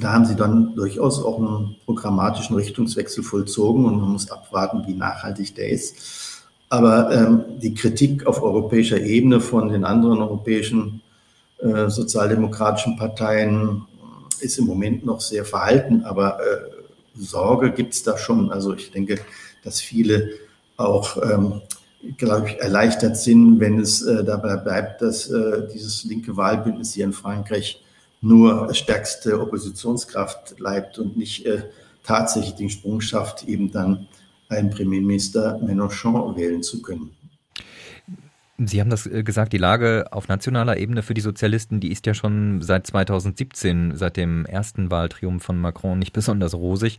Da 0.00 0.12
haben 0.12 0.24
sie 0.24 0.36
dann 0.36 0.74
durchaus 0.74 1.22
auch 1.22 1.38
einen 1.38 1.76
programmatischen 1.84 2.56
Richtungswechsel 2.56 3.22
vollzogen 3.22 3.84
und 3.84 4.00
man 4.00 4.10
muss 4.10 4.30
abwarten, 4.30 4.84
wie 4.86 4.94
nachhaltig 4.94 5.54
der 5.54 5.68
ist. 5.68 6.40
Aber 6.70 7.12
ähm, 7.12 7.44
die 7.60 7.74
Kritik 7.74 8.26
auf 8.26 8.42
europäischer 8.42 8.98
Ebene 8.98 9.40
von 9.40 9.68
den 9.68 9.84
anderen 9.84 10.20
europäischen 10.20 11.02
äh, 11.58 11.90
sozialdemokratischen 11.90 12.96
Parteien 12.96 13.82
ist 14.42 14.58
im 14.58 14.66
Moment 14.66 15.04
noch 15.04 15.20
sehr 15.20 15.44
verhalten, 15.44 16.04
aber 16.04 16.38
äh, 16.40 16.70
Sorge 17.14 17.72
gibt 17.72 17.94
es 17.94 18.02
da 18.02 18.18
schon. 18.18 18.50
Also 18.50 18.74
ich 18.74 18.90
denke, 18.90 19.20
dass 19.64 19.80
viele 19.80 20.30
auch, 20.76 21.16
ähm, 21.22 21.62
glaube 22.16 22.48
ich, 22.48 22.58
erleichtert 22.58 23.16
sind, 23.16 23.60
wenn 23.60 23.78
es 23.78 24.02
äh, 24.02 24.24
dabei 24.24 24.56
bleibt, 24.56 25.02
dass 25.02 25.30
äh, 25.30 25.68
dieses 25.72 26.04
linke 26.04 26.36
Wahlbündnis 26.36 26.94
hier 26.94 27.04
in 27.04 27.12
Frankreich 27.12 27.82
nur 28.20 28.72
stärkste 28.74 29.40
Oppositionskraft 29.40 30.56
bleibt 30.56 30.98
und 30.98 31.16
nicht 31.16 31.44
äh, 31.46 31.62
tatsächlich 32.04 32.54
den 32.54 32.70
Sprung 32.70 33.00
schafft, 33.00 33.44
eben 33.44 33.70
dann 33.70 34.08
einen 34.48 34.70
Premierminister 34.70 35.58
Mélenchon 35.62 36.36
wählen 36.36 36.62
zu 36.62 36.82
können. 36.82 37.16
Sie 38.66 38.80
haben 38.80 38.90
das 38.90 39.06
äh, 39.06 39.22
gesagt, 39.22 39.52
die 39.52 39.58
Lage 39.58 40.06
auf 40.10 40.28
nationaler 40.28 40.76
Ebene 40.76 41.02
für 41.02 41.14
die 41.14 41.20
Sozialisten, 41.20 41.80
die 41.80 41.92
ist 41.92 42.06
ja 42.06 42.14
schon 42.14 42.60
seit 42.62 42.86
2017, 42.86 43.96
seit 43.96 44.16
dem 44.16 44.46
ersten 44.46 44.90
Wahltriumph 44.90 45.42
von 45.42 45.58
Macron, 45.58 45.98
nicht 45.98 46.12
besonders 46.12 46.54
rosig. 46.54 46.98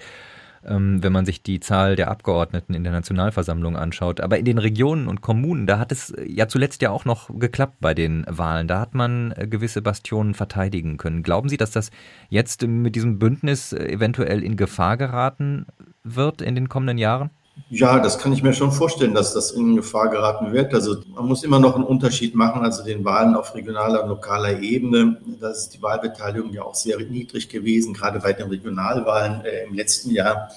Ähm, 0.65 1.04
wenn 1.04 1.12
man 1.12 1.26
sich 1.26 1.43
die 1.43 1.60
Zahl 1.60 1.97
der 1.97 2.10
Abgeordneten 2.10 2.73
in 2.73 2.84
der 2.84 2.93
Nationalversammlung 2.93 3.76
anschaut. 3.76 4.21
Aber 4.21 4.38
in 4.38 4.45
den 4.45 4.58
Regionen 4.58 5.08
und 5.08 5.21
Kommunen, 5.21 5.67
da 5.67 5.78
hat 5.78 5.91
es 5.91 6.12
äh, 6.12 6.26
ja 6.26 6.47
zuletzt 6.47 6.82
ja 6.82 6.89
auch 6.89 7.04
noch 7.04 7.30
geklappt 7.38 7.78
bei 7.82 7.93
den 7.93 8.23
Wahlen. 8.30 8.69
Da 8.69 8.80
hat 8.80 8.93
man 8.93 9.34
äh, 9.36 9.45
gewisse 9.47 9.82
Bastionen 9.82 10.34
verteidigen 10.34 10.97
können. 10.97 11.21
Glauben 11.21 11.49
Sie, 11.49 11.58
dass 11.58 11.71
das 11.71 11.91
jetzt 12.30 12.65
mit 12.65 12.95
diesem 12.95 13.19
Bündnis 13.19 13.73
eventuell 13.73 14.41
in 14.41 14.56
Gefahr 14.56 14.95
geraten 14.95 15.65
wird 16.04 16.41
in 16.41 16.56
den 16.56 16.69
kommenden 16.69 16.97
Jahren? 16.97 17.30
Ja, 17.69 17.99
das 17.99 18.19
kann 18.19 18.33
ich 18.33 18.43
mir 18.43 18.53
schon 18.53 18.71
vorstellen, 18.71 19.13
dass 19.13 19.33
das 19.33 19.51
in 19.51 19.75
Gefahr 19.75 20.09
geraten 20.09 20.53
wird. 20.53 20.73
Also 20.73 20.97
man 21.15 21.25
muss 21.25 21.43
immer 21.43 21.59
noch 21.59 21.75
einen 21.75 21.83
Unterschied 21.83 22.35
machen, 22.35 22.63
also 22.63 22.83
den 22.83 23.03
Wahlen 23.03 23.35
auf 23.35 23.55
regionaler 23.55 24.03
und 24.03 24.09
lokaler 24.09 24.59
Ebene. 24.59 25.17
Da 25.39 25.49
ist 25.49 25.69
die 25.69 25.81
Wahlbeteiligung 25.81 26.53
ja 26.53 26.63
auch 26.63 26.75
sehr 26.75 26.99
niedrig 26.99 27.49
gewesen, 27.49 27.93
gerade 27.93 28.19
bei 28.19 28.33
den 28.33 28.47
Regionalwahlen 28.49 29.43
äh, 29.45 29.65
im 29.67 29.73
letzten 29.73 30.11
Jahr. 30.11 30.49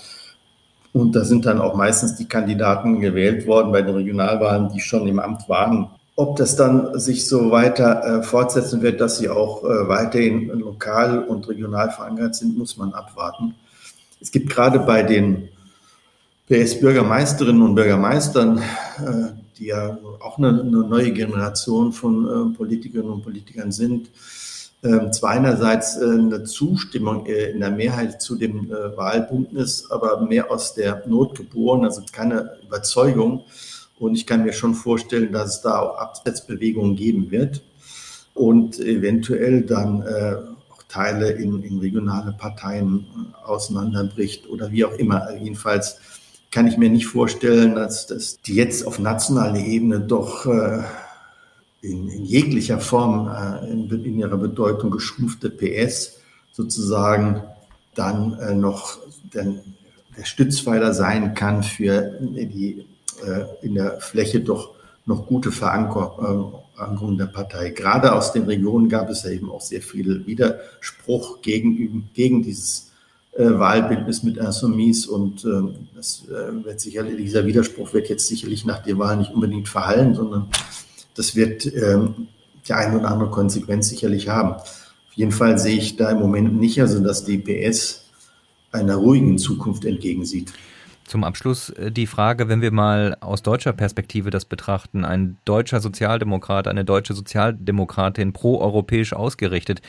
Und 0.92 1.16
da 1.16 1.24
sind 1.24 1.46
dann 1.46 1.60
auch 1.60 1.74
meistens 1.74 2.16
die 2.16 2.26
Kandidaten 2.26 3.00
gewählt 3.00 3.46
worden 3.46 3.72
bei 3.72 3.82
den 3.82 3.94
Regionalwahlen, 3.94 4.70
die 4.72 4.80
schon 4.80 5.06
im 5.06 5.18
Amt 5.18 5.48
waren. 5.48 5.90
Ob 6.16 6.36
das 6.36 6.56
dann 6.56 6.98
sich 6.98 7.26
so 7.26 7.50
weiter 7.50 8.20
äh, 8.20 8.22
fortsetzen 8.22 8.80
wird, 8.80 9.00
dass 9.00 9.18
sie 9.18 9.28
auch 9.28 9.64
äh, 9.64 9.88
weiterhin 9.88 10.48
lokal 10.48 11.22
und 11.22 11.48
regional 11.48 11.90
verankert 11.90 12.34
sind, 12.34 12.56
muss 12.56 12.78
man 12.78 12.94
abwarten. 12.94 13.54
Es 14.20 14.30
gibt 14.30 14.50
gerade 14.50 14.78
bei 14.78 15.02
den 15.02 15.50
PS-Bürgermeisterinnen 16.48 17.60
und 17.60 17.74
Bürgermeistern, 17.74 18.58
äh, 18.58 19.32
die 19.58 19.66
ja 19.66 19.98
auch 20.20 20.38
eine, 20.38 20.52
neue 20.62 21.12
Generation 21.12 21.92
von 21.92 22.52
äh, 22.52 22.56
Politikerinnen 22.56 23.10
und 23.10 23.22
Politikern 23.22 23.72
sind, 23.72 24.10
ähm, 24.84 25.12
zwar 25.12 25.30
einerseits 25.30 25.96
äh, 25.96 26.04
eine 26.04 26.44
Zustimmung 26.44 27.26
in 27.26 27.60
der 27.60 27.72
Mehrheit 27.72 28.22
zu 28.22 28.36
dem 28.36 28.70
Wahlbündnis, 28.70 29.90
aber 29.90 30.20
mehr 30.20 30.50
aus 30.50 30.74
der 30.74 31.02
Not 31.08 31.36
geboren, 31.36 31.84
also 31.84 32.02
keine 32.12 32.52
Überzeugung. 32.64 33.44
Und 33.98 34.14
ich 34.14 34.26
kann 34.26 34.44
mir 34.44 34.52
schon 34.52 34.74
vorstellen, 34.74 35.32
dass 35.32 35.56
es 35.56 35.62
da 35.62 35.80
auch 35.80 35.98
Absetzbewegungen 35.98 36.94
geben 36.94 37.30
wird 37.30 37.62
und 38.34 38.78
eventuell 38.78 39.62
dann 39.62 40.02
auch 40.02 40.82
Teile 40.86 41.30
in, 41.30 41.62
in 41.62 41.78
regionale 41.78 42.32
Parteien 42.32 43.06
auseinanderbricht 43.42 44.50
oder 44.50 44.70
wie 44.70 44.84
auch 44.84 44.92
immer. 44.92 45.34
Jedenfalls 45.34 45.98
kann 46.56 46.66
ich 46.66 46.78
mir 46.78 46.88
nicht 46.88 47.06
vorstellen, 47.06 47.74
dass, 47.74 48.06
die 48.46 48.54
jetzt 48.54 48.86
auf 48.86 48.98
nationaler 48.98 49.58
Ebene 49.58 50.00
doch 50.00 50.46
äh, 50.46 50.84
in, 51.82 52.08
in, 52.08 52.24
jeglicher 52.24 52.80
Form 52.80 53.28
äh, 53.28 53.70
in, 53.70 53.90
in, 53.90 54.18
ihrer 54.18 54.38
Bedeutung 54.38 54.90
geschrumpfte 54.90 55.50
PS 55.50 56.18
sozusagen 56.52 57.42
dann 57.94 58.38
äh, 58.38 58.54
noch 58.54 59.00
den, 59.34 59.60
der 60.16 60.24
Stützpfeiler 60.24 60.94
sein 60.94 61.34
kann 61.34 61.62
für 61.62 62.18
die 62.22 62.86
äh, 63.22 63.44
in 63.60 63.74
der 63.74 64.00
Fläche 64.00 64.40
doch 64.40 64.76
noch 65.04 65.26
gute 65.26 65.52
Verankerung 65.52 66.62
äh, 66.78 67.16
der 67.18 67.26
Partei. 67.26 67.68
Gerade 67.68 68.14
aus 68.14 68.32
den 68.32 68.44
Regionen 68.44 68.88
gab 68.88 69.10
es 69.10 69.24
ja 69.24 69.30
eben 69.30 69.50
auch 69.50 69.60
sehr 69.60 69.82
viel 69.82 70.26
Widerspruch 70.26 71.42
gegen, 71.42 72.08
gegen 72.14 72.42
dieses 72.42 72.92
äh, 73.38 73.58
Wahlbildnis 73.58 74.22
mit 74.22 74.38
Insoumise 74.38 75.10
und 75.10 75.44
äh, 75.44 75.78
das 75.94 76.24
äh, 76.28 76.64
wird 76.64 76.80
sicherlich, 76.80 77.16
dieser 77.16 77.44
Widerspruch 77.44 77.92
wird 77.92 78.08
jetzt 78.08 78.26
sicherlich 78.28 78.64
nach 78.64 78.82
der 78.82 78.98
Wahl 78.98 79.18
nicht 79.18 79.32
unbedingt 79.32 79.68
verhallen, 79.68 80.14
sondern 80.14 80.48
das 81.14 81.36
wird 81.36 81.66
ähm, 81.66 82.28
die 82.66 82.72
eine 82.72 82.98
oder 82.98 83.10
andere 83.10 83.30
Konsequenz 83.30 83.90
sicherlich 83.90 84.28
haben. 84.28 84.54
Auf 84.54 85.12
jeden 85.14 85.32
Fall 85.32 85.58
sehe 85.58 85.76
ich 85.76 85.96
da 85.96 86.10
im 86.12 86.18
Moment 86.18 86.58
nicht, 86.58 86.80
also 86.80 87.02
dass 87.02 87.24
die 87.24 87.36
PS 87.36 88.04
einer 88.72 88.96
ruhigen 88.96 89.36
Zukunft 89.36 89.84
entgegensieht. 89.84 90.52
Zum 91.04 91.22
Abschluss 91.22 91.72
die 91.78 92.06
Frage, 92.06 92.48
wenn 92.48 92.62
wir 92.62 92.72
mal 92.72 93.16
aus 93.20 93.42
deutscher 93.42 93.72
Perspektive 93.72 94.30
das 94.30 94.44
betrachten, 94.44 95.04
ein 95.04 95.36
deutscher 95.44 95.80
Sozialdemokrat, 95.80 96.66
eine 96.66 96.84
deutsche 96.84 97.14
Sozialdemokratin 97.14 98.32
proeuropäisch 98.32 99.12
ausgerichtet, 99.12 99.82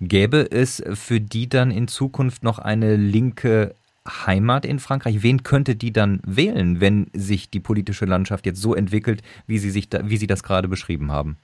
Gäbe 0.00 0.50
es 0.50 0.82
für 0.94 1.20
die 1.20 1.48
dann 1.48 1.70
in 1.70 1.88
Zukunft 1.88 2.42
noch 2.42 2.58
eine 2.58 2.96
linke 2.96 3.74
Heimat 4.06 4.64
in 4.64 4.78
Frankreich? 4.78 5.22
Wen 5.22 5.42
könnte 5.42 5.76
die 5.76 5.92
dann 5.92 6.20
wählen, 6.26 6.80
wenn 6.80 7.10
sich 7.14 7.50
die 7.50 7.60
politische 7.60 8.04
Landschaft 8.04 8.46
jetzt 8.46 8.60
so 8.60 8.74
entwickelt, 8.74 9.22
wie 9.46 9.58
Sie, 9.58 9.70
sich 9.70 9.88
da, 9.88 10.08
wie 10.08 10.16
Sie 10.16 10.26
das 10.26 10.42
gerade 10.42 10.68
beschrieben 10.68 11.10
haben? 11.10 11.36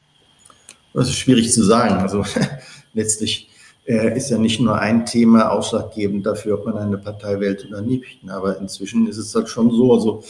Das 0.93 1.09
ist 1.09 1.17
schwierig 1.17 1.53
zu 1.53 1.63
sagen. 1.63 1.95
Also 1.95 2.25
letztlich 2.93 3.49
äh, 3.87 4.17
ist 4.17 4.31
ja 4.31 4.39
nicht 4.39 4.61
nur 4.61 4.79
ein 4.79 5.07
Thema 5.07 5.51
ausschlaggebend 5.51 6.27
dafür, 6.27 6.59
ob 6.59 6.67
man 6.67 6.77
eine 6.77 6.99
Partei 6.99 7.41
wählt 7.41 7.67
oder 7.67 7.81
nicht. 7.81 8.05
Aber 8.29 8.59
inzwischen 8.59 9.07
ist 9.07 9.19
es 9.19 9.35
halt 9.35 9.49
schon 9.49 9.71
so, 9.71 9.95
also, 9.95 10.25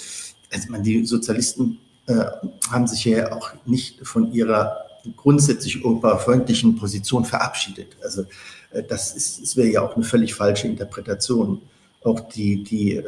also 0.52 0.70
man, 0.70 0.83
die 0.83 1.04
Sozialisten 1.04 1.78
äh, 2.06 2.24
haben 2.70 2.87
sich 2.87 3.04
ja 3.04 3.33
auch 3.33 3.50
nicht 3.66 4.06
von 4.06 4.33
ihrer 4.33 4.89
grundsätzlich 5.16 5.84
europafreundlichen 5.84 6.76
Position 6.76 7.24
verabschiedet. 7.24 7.96
Also 8.02 8.22
äh, 8.72 8.82
das 8.82 9.14
ist, 9.14 9.42
das 9.42 9.56
wäre 9.56 9.68
ja 9.68 9.82
auch 9.82 9.94
eine 9.96 10.04
völlig 10.04 10.34
falsche 10.34 10.66
Interpretation. 10.66 11.62
Auch 12.02 12.20
die, 12.20 12.62
die, 12.62 12.96
äh, 12.96 13.04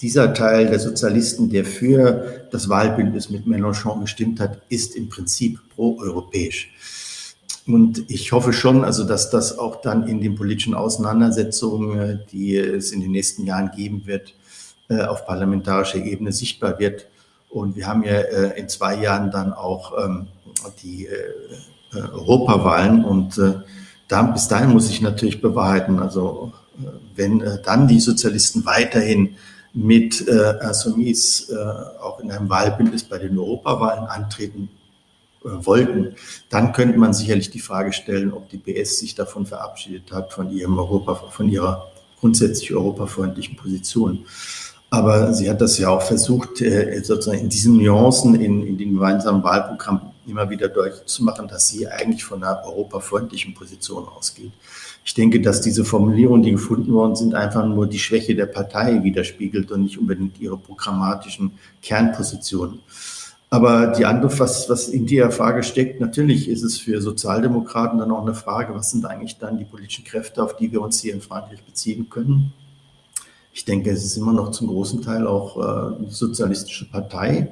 dieser 0.00 0.32
Teil 0.32 0.66
der 0.66 0.80
Sozialisten, 0.80 1.50
der 1.50 1.64
für 1.64 2.46
das 2.50 2.68
Wahlbündnis 2.68 3.30
mit 3.30 3.46
Mélenchon 3.46 4.00
gestimmt 4.00 4.40
hat, 4.40 4.62
ist 4.68 4.96
im 4.96 5.08
Prinzip 5.08 5.58
pro-europäisch. 5.74 6.72
Und 7.66 8.10
ich 8.10 8.32
hoffe 8.32 8.52
schon, 8.52 8.84
also 8.84 9.04
dass 9.04 9.30
das 9.30 9.58
auch 9.58 9.80
dann 9.80 10.08
in 10.08 10.20
den 10.20 10.34
politischen 10.34 10.74
Auseinandersetzungen, 10.74 12.20
die 12.32 12.56
es 12.56 12.92
in 12.92 13.00
den 13.00 13.12
nächsten 13.12 13.44
Jahren 13.44 13.70
geben 13.76 14.06
wird, 14.06 14.34
äh, 14.88 15.02
auf 15.02 15.26
parlamentarischer 15.26 16.04
Ebene 16.04 16.32
sichtbar 16.32 16.78
wird. 16.78 17.06
Und 17.48 17.76
wir 17.76 17.86
haben 17.86 18.02
ja 18.02 18.12
äh, 18.12 18.58
in 18.58 18.68
zwei 18.68 18.94
Jahren 18.94 19.30
dann 19.30 19.52
auch 19.52 19.92
ähm, 20.04 20.28
die 20.82 21.06
äh, 21.06 21.98
Europawahlen 22.12 23.04
und 23.04 23.40
da, 24.08 24.22
bis 24.22 24.46
dahin 24.46 24.70
muss 24.70 24.90
ich 24.90 25.00
natürlich 25.00 25.40
bewahrheiten. 25.40 25.98
Also 25.98 26.52
wenn 27.16 27.42
dann 27.64 27.88
die 27.88 27.98
Sozialisten 27.98 28.64
weiterhin 28.64 29.36
mit 29.72 30.26
äh, 30.28 30.54
Assomis 30.60 31.52
auch 32.00 32.20
in 32.20 32.30
einem 32.30 32.48
Wahlbündnis 32.48 33.04
bei 33.04 33.18
den 33.18 33.36
Europawahlen 33.36 34.04
antreten 34.04 34.68
äh, 35.42 35.64
wollten, 35.64 36.16
dann 36.50 36.72
könnte 36.72 36.98
man 36.98 37.14
sicherlich 37.14 37.48
die 37.48 37.60
Frage 37.60 37.94
stellen, 37.94 38.32
ob 38.34 38.50
die 38.50 38.58
PS 38.58 38.98
sich 38.98 39.14
davon 39.14 39.46
verabschiedet 39.46 40.12
hat, 40.12 40.34
von 40.34 40.50
ihrem 40.50 40.78
Europa, 40.78 41.14
von 41.14 41.48
ihrer 41.48 41.86
grundsätzlich 42.20 42.74
europafreundlichen 42.74 43.56
Position. 43.56 44.26
Aber 44.90 45.32
sie 45.32 45.48
hat 45.48 45.62
das 45.62 45.78
ja 45.78 45.88
auch 45.88 46.02
versucht, 46.02 46.60
äh, 46.60 47.00
sozusagen 47.02 47.40
in 47.40 47.48
diesen 47.48 47.78
Nuancen, 47.78 48.34
in, 48.34 48.66
in 48.66 48.76
den 48.76 48.92
gemeinsamen 48.92 49.42
Wahlprogramm 49.42 50.09
immer 50.30 50.48
wieder 50.48 50.68
deutlich 50.68 51.04
zu 51.06 51.24
machen, 51.24 51.48
dass 51.48 51.68
sie 51.68 51.86
eigentlich 51.86 52.24
von 52.24 52.42
einer 52.42 52.64
europafreundlichen 52.64 53.54
Position 53.54 54.08
ausgeht. 54.08 54.52
Ich 55.04 55.14
denke, 55.14 55.40
dass 55.40 55.60
diese 55.60 55.84
Formulierungen, 55.84 56.42
die 56.42 56.52
gefunden 56.52 56.92
worden 56.92 57.16
sind, 57.16 57.34
einfach 57.34 57.66
nur 57.66 57.86
die 57.86 57.98
Schwäche 57.98 58.34
der 58.34 58.46
Partei 58.46 59.02
widerspiegelt 59.02 59.70
und 59.70 59.82
nicht 59.82 59.98
unbedingt 59.98 60.40
ihre 60.40 60.56
programmatischen 60.56 61.52
Kernpositionen. 61.82 62.80
Aber 63.52 63.88
die 63.88 64.06
andere, 64.06 64.38
was, 64.38 64.70
was 64.70 64.88
in 64.88 65.06
der 65.06 65.32
Frage 65.32 65.64
steckt, 65.64 66.00
natürlich 66.00 66.48
ist 66.48 66.62
es 66.62 66.78
für 66.78 67.02
Sozialdemokraten 67.02 67.98
dann 67.98 68.12
auch 68.12 68.22
eine 68.22 68.34
Frage, 68.34 68.74
was 68.74 68.92
sind 68.92 69.04
eigentlich 69.04 69.38
dann 69.38 69.58
die 69.58 69.64
politischen 69.64 70.04
Kräfte, 70.04 70.42
auf 70.42 70.56
die 70.56 70.70
wir 70.70 70.80
uns 70.80 71.00
hier 71.00 71.12
in 71.12 71.20
Frankreich 71.20 71.64
beziehen 71.64 72.08
können. 72.08 72.52
Ich 73.52 73.64
denke, 73.64 73.90
es 73.90 74.04
ist 74.04 74.16
immer 74.16 74.32
noch 74.32 74.52
zum 74.52 74.68
großen 74.68 75.02
Teil 75.02 75.26
auch 75.26 75.56
äh, 75.56 76.04
die 76.04 76.10
sozialistische 76.10 76.88
Partei. 76.88 77.48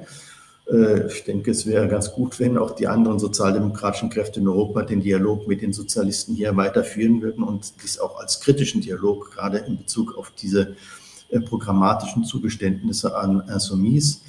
Äh, 0.71 1.07
ich 1.07 1.23
denke, 1.23 1.51
es 1.51 1.65
wäre 1.65 1.87
ganz 1.87 2.11
gut, 2.11 2.39
wenn 2.39 2.57
auch 2.57 2.71
die 2.71 2.87
anderen 2.87 3.19
sozialdemokratischen 3.19 4.09
Kräfte 4.09 4.39
in 4.39 4.47
Europa 4.47 4.83
den 4.83 5.01
Dialog 5.01 5.47
mit 5.47 5.61
den 5.61 5.73
Sozialisten 5.73 6.35
hier 6.35 6.55
weiterführen 6.55 7.21
würden 7.21 7.43
und 7.43 7.73
dies 7.83 7.99
auch 7.99 8.19
als 8.19 8.39
kritischen 8.39 8.81
Dialog, 8.81 9.31
gerade 9.31 9.59
in 9.59 9.77
Bezug 9.77 10.17
auf 10.17 10.31
diese 10.31 10.75
äh, 11.29 11.39
programmatischen 11.39 12.23
Zugeständnisse 12.23 13.15
an 13.15 13.43
Insoumise. 13.51 14.19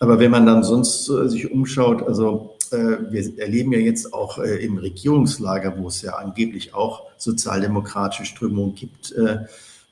Aber 0.00 0.18
wenn 0.18 0.30
man 0.30 0.46
dann 0.46 0.62
sonst 0.62 1.08
äh, 1.08 1.28
sich 1.28 1.50
umschaut, 1.50 2.02
also 2.02 2.54
äh, 2.70 2.98
wir 3.10 3.38
erleben 3.38 3.72
ja 3.72 3.78
jetzt 3.78 4.12
auch 4.12 4.38
äh, 4.38 4.64
im 4.64 4.78
Regierungslager, 4.78 5.76
wo 5.78 5.88
es 5.88 6.02
ja 6.02 6.12
angeblich 6.12 6.74
auch 6.74 7.04
sozialdemokratische 7.16 8.24
Strömungen 8.24 8.74
gibt, 8.74 9.12
äh, 9.12 9.38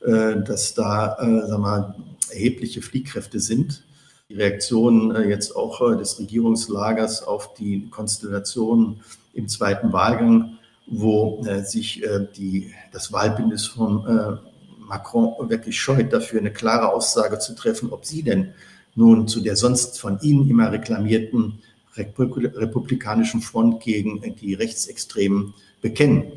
äh 0.05 0.43
dass 0.43 0.75
da 0.75 1.17
äh, 1.19 1.47
sagen 1.49 1.63
wir, 1.63 1.95
erhebliche 2.31 2.83
Fliehkräfte 2.83 3.41
sind. 3.41 3.83
Die 4.29 4.35
Reaktion 4.35 5.15
jetzt 5.29 5.55
auch 5.55 5.97
des 5.97 6.19
Regierungslagers 6.19 7.23
auf 7.23 7.55
die 7.55 7.89
Konstellation 7.91 9.01
im 9.35 9.49
zweiten 9.49 9.93
Wahlgang, 9.93 10.59
wo 10.87 11.45
sich 11.63 12.03
die, 12.37 12.73
das 12.93 13.13
Wahlbündnis 13.13 13.67
von 13.67 14.41
Macron 14.79 15.49
wirklich 15.49 15.81
scheut, 15.81 16.13
dafür 16.13 16.41
eine 16.41 16.53
klare 16.53 16.93
Aussage 16.93 17.39
zu 17.39 17.55
treffen, 17.55 17.93
ob 17.93 18.05
sie 18.05 18.23
denn 18.23 18.53
nun 18.97 19.29
zu 19.29 19.41
der 19.41 19.57
sonst 19.57 20.01
von 20.01 20.19
Ihnen 20.21 20.49
immer 20.49 20.73
reklamierten 20.73 21.61
republikanischen 21.97 23.41
Front 23.41 23.83
gegen 23.83 24.35
die 24.37 24.55
Rechtsextremen 24.55 25.55
bekennen. 25.81 26.33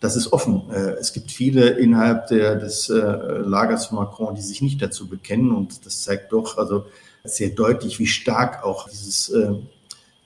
Das 0.00 0.16
ist 0.16 0.32
offen. 0.32 0.62
Äh, 0.70 0.94
es 1.00 1.12
gibt 1.12 1.30
viele 1.30 1.70
innerhalb 1.70 2.28
der, 2.28 2.56
des 2.56 2.88
äh, 2.88 2.94
Lagers 2.96 3.86
von 3.86 3.98
Macron, 3.98 4.34
die 4.34 4.42
sich 4.42 4.62
nicht 4.62 4.80
dazu 4.80 5.08
bekennen. 5.08 5.52
Und 5.52 5.86
das 5.86 6.02
zeigt 6.02 6.32
doch 6.32 6.58
also 6.58 6.86
sehr 7.24 7.50
deutlich, 7.50 7.98
wie 7.98 8.06
stark 8.06 8.64
auch 8.64 8.88
dieses 8.88 9.28
äh, 9.30 9.52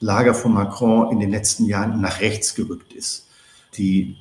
Lager 0.01 0.35
von 0.35 0.53
Macron 0.53 1.11
in 1.13 1.21
den 1.21 1.31
letzten 1.31 1.65
Jahren 1.67 2.01
nach 2.01 2.21
rechts 2.21 2.55
gerückt 2.55 2.93
ist. 2.93 3.29
Die 3.77 4.17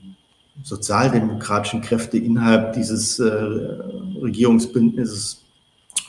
sozialdemokratischen 0.64 1.82
Kräfte 1.82 2.18
innerhalb 2.18 2.72
dieses 2.74 3.20
Regierungsbündnisses 3.20 5.46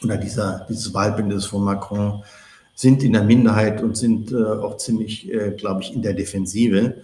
oder 0.03 0.17
dieser, 0.17 0.67
dieses 0.69 0.93
Wahlbündnis 0.95 1.47
von 1.47 1.65
Macron 1.65 2.23
sind 2.75 3.03
in 3.03 3.15
der 3.15 3.25
Minderheit 3.25 3.83
und 3.83 3.97
sind 3.97 4.33
äh, 4.33 4.37
auch 4.37 4.77
ziemlich, 4.77 5.33
äh, 5.33 5.53
glaube 5.53 5.83
ich, 5.83 5.95
in 5.95 6.03
der 6.03 6.13
Defensive. 6.13 6.97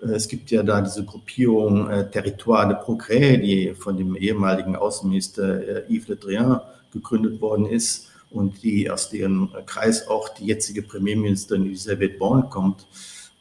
Äh, 0.00 0.06
es 0.06 0.28
gibt 0.28 0.50
ja 0.50 0.62
da 0.62 0.80
diese 0.80 1.04
Gruppierung 1.04 1.90
äh, 1.90 2.10
Territoire 2.10 2.68
de 2.68 2.76
Progrès, 2.78 3.36
die 3.36 3.74
von 3.74 3.96
dem 3.96 4.16
ehemaligen 4.16 4.76
Außenminister 4.76 5.88
äh, 5.88 5.94
Yves 5.94 6.08
Le 6.08 6.16
Drian 6.16 6.60
gegründet 6.92 7.40
worden 7.40 7.66
ist 7.66 8.09
und 8.30 8.62
die 8.62 8.90
aus 8.90 9.10
deren 9.10 9.50
Kreis 9.66 10.08
auch 10.08 10.28
die 10.28 10.46
jetzige 10.46 10.82
Premierministerin 10.82 11.66
Elisabeth 11.66 12.18
Born 12.18 12.48
kommt. 12.50 12.86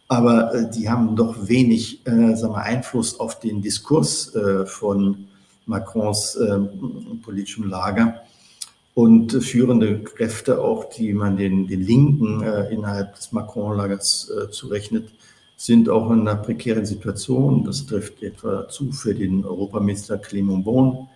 Aber 0.08 0.54
äh, 0.54 0.70
die 0.72 0.90
haben 0.90 1.16
doch 1.16 1.48
wenig 1.48 2.06
äh, 2.08 2.36
sagen 2.36 2.54
wir, 2.54 2.64
Einfluss 2.64 3.20
auf 3.20 3.40
den 3.40 3.62
Diskurs 3.62 4.34
äh, 4.36 4.66
von 4.66 5.28
Macrons 5.66 6.36
äh, 6.36 6.60
politischem 7.24 7.70
Lager 7.70 8.22
und 8.96 9.32
führende 9.32 10.00
Kräfte 10.00 10.60
auch, 10.62 10.90
die 10.90 11.14
man 11.14 11.38
den, 11.38 11.68
den 11.68 11.82
Linken 11.82 12.42
äh, 12.42 12.74
innerhalb 12.74 13.16
des 13.16 13.32
Macron-Lagers 13.32 14.30
äh, 14.30 14.52
zurechnet, 14.52 15.10
sind 15.56 15.90
auch 15.90 16.10
in 16.12 16.22
einer 16.22 16.36
prekären 16.36 16.86
Situation. 16.86 17.64
Das 17.64 17.86
trifft 17.86 18.24
etwa 18.24 18.68
zu 18.68 18.92
für 18.92 19.14
den 19.14 19.46
Europaminister 19.46 20.16
Clément 20.16 20.64
Bon, 20.64 21.08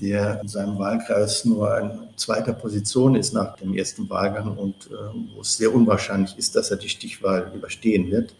der 0.00 0.40
in 0.42 0.48
seinem 0.48 0.78
Wahlkreis 0.78 1.44
nur 1.44 1.78
in 1.78 1.90
zweiter 2.16 2.52
Position 2.52 3.14
ist 3.14 3.34
nach 3.34 3.56
dem 3.56 3.74
ersten 3.74 4.08
Wahlgang 4.08 4.56
und 4.56 4.74
äh, 4.86 5.34
wo 5.34 5.42
es 5.42 5.56
sehr 5.56 5.74
unwahrscheinlich 5.74 6.36
ist, 6.38 6.56
dass 6.56 6.70
er 6.70 6.76
die 6.76 6.88
Stichwahl 6.88 7.50
überstehen 7.54 8.10
wird. 8.10 8.34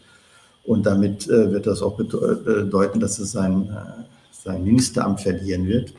Und 0.64 0.86
damit 0.86 1.28
äh, 1.28 1.50
wird 1.50 1.66
das 1.66 1.82
auch 1.82 1.96
bedeuten, 1.96 3.00
dass 3.00 3.18
er 3.18 3.26
sein, 3.26 3.68
äh, 3.70 4.02
sein 4.44 4.62
Ministeramt 4.62 5.20
verlieren 5.20 5.66
wird. 5.66 5.92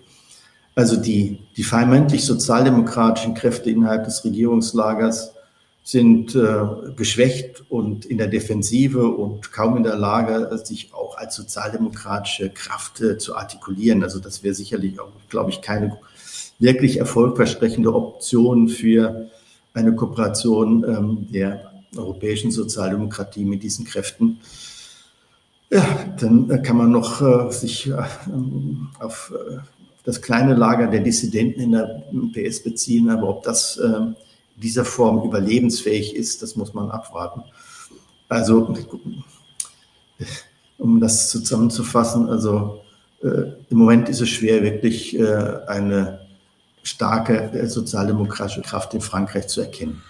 Also 0.75 0.95
die, 0.95 1.39
die 1.57 1.63
vermeintlich 1.63 2.23
sozialdemokratischen 2.25 3.33
Kräfte 3.33 3.69
innerhalb 3.69 4.05
des 4.05 4.23
Regierungslagers 4.23 5.33
sind 5.83 6.35
äh, 6.35 6.93
geschwächt 6.95 7.63
und 7.69 8.05
in 8.05 8.17
der 8.17 8.27
Defensive 8.27 9.07
und 9.07 9.51
kaum 9.51 9.77
in 9.77 9.83
der 9.83 9.95
Lage, 9.95 10.55
sich 10.63 10.93
auch 10.93 11.17
als 11.17 11.35
sozialdemokratische 11.35 12.49
Kraft 12.49 13.01
äh, 13.01 13.17
zu 13.17 13.35
artikulieren. 13.35 14.03
Also 14.03 14.19
das 14.19 14.43
wäre 14.43 14.53
sicherlich 14.53 14.99
auch, 14.99 15.11
glaube 15.29 15.49
ich, 15.49 15.61
keine 15.61 15.97
wirklich 16.59 16.97
erfolgversprechende 16.97 17.93
Option 17.93 18.69
für 18.69 19.27
eine 19.73 19.95
Kooperation 19.95 20.83
ähm, 20.83 21.27
der 21.31 21.71
europäischen 21.97 22.51
Sozialdemokratie 22.51 23.43
mit 23.43 23.63
diesen 23.63 23.85
Kräften. 23.85 24.39
Ja, 25.71 25.83
dann 26.19 26.61
kann 26.63 26.77
man 26.77 26.91
noch 26.91 27.21
äh, 27.21 27.51
sich 27.51 27.89
äh, 27.89 27.93
auf 28.99 29.33
äh, 29.35 29.57
das 30.03 30.21
kleine 30.21 30.53
Lager 30.53 30.87
der 30.87 30.99
Dissidenten 30.99 31.61
in 31.61 31.71
der 31.71 32.03
PS 32.33 32.61
beziehen. 32.61 33.09
Aber 33.09 33.29
ob 33.29 33.43
das 33.43 33.77
äh, 33.77 34.13
dieser 34.61 34.85
Form 34.85 35.23
überlebensfähig 35.23 36.15
ist, 36.15 36.41
das 36.41 36.55
muss 36.55 36.73
man 36.73 36.89
abwarten. 36.91 37.43
Also, 38.29 38.73
um 40.77 40.99
das 40.99 41.29
zusammenzufassen, 41.29 42.29
also 42.29 42.81
äh, 43.21 43.53
im 43.69 43.77
Moment 43.77 44.09
ist 44.09 44.21
es 44.21 44.29
schwer, 44.29 44.63
wirklich 44.63 45.17
äh, 45.19 45.57
eine 45.67 46.21
starke 46.83 47.51
äh, 47.51 47.67
sozialdemokratische 47.67 48.61
Kraft 48.61 48.93
in 48.93 49.01
Frankreich 49.01 49.47
zu 49.47 49.61
erkennen. 49.61 50.01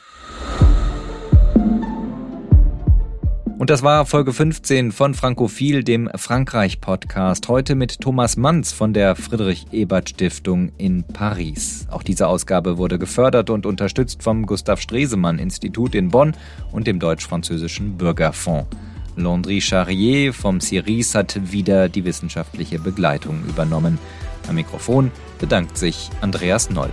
Und 3.61 3.69
das 3.69 3.83
war 3.83 4.07
Folge 4.07 4.33
15 4.33 4.91
von 4.91 5.13
Frankophil, 5.13 5.83
dem 5.83 6.09
Frankreich-Podcast. 6.15 7.47
Heute 7.47 7.75
mit 7.75 8.01
Thomas 8.01 8.35
Manz 8.35 8.71
von 8.71 8.91
der 8.91 9.15
Friedrich-Ebert-Stiftung 9.15 10.71
in 10.79 11.03
Paris. 11.03 11.85
Auch 11.91 12.01
diese 12.01 12.27
Ausgabe 12.27 12.79
wurde 12.79 12.97
gefördert 12.97 13.51
und 13.51 13.67
unterstützt 13.67 14.23
vom 14.23 14.47
Gustav 14.47 14.81
Stresemann-Institut 14.81 15.93
in 15.93 16.09
Bonn 16.09 16.35
und 16.71 16.87
dem 16.87 16.99
Deutsch-Französischen 16.99 17.97
Bürgerfonds. 17.97 18.65
Landry 19.15 19.61
Charrier 19.61 20.33
vom 20.33 20.59
CIRIS 20.59 21.13
hat 21.13 21.51
wieder 21.51 21.87
die 21.87 22.03
wissenschaftliche 22.03 22.79
Begleitung 22.79 23.43
übernommen. 23.47 23.99
Am 24.47 24.55
Mikrofon 24.55 25.11
bedankt 25.37 25.77
sich 25.77 26.09
Andreas 26.21 26.71
Noll. 26.71 26.89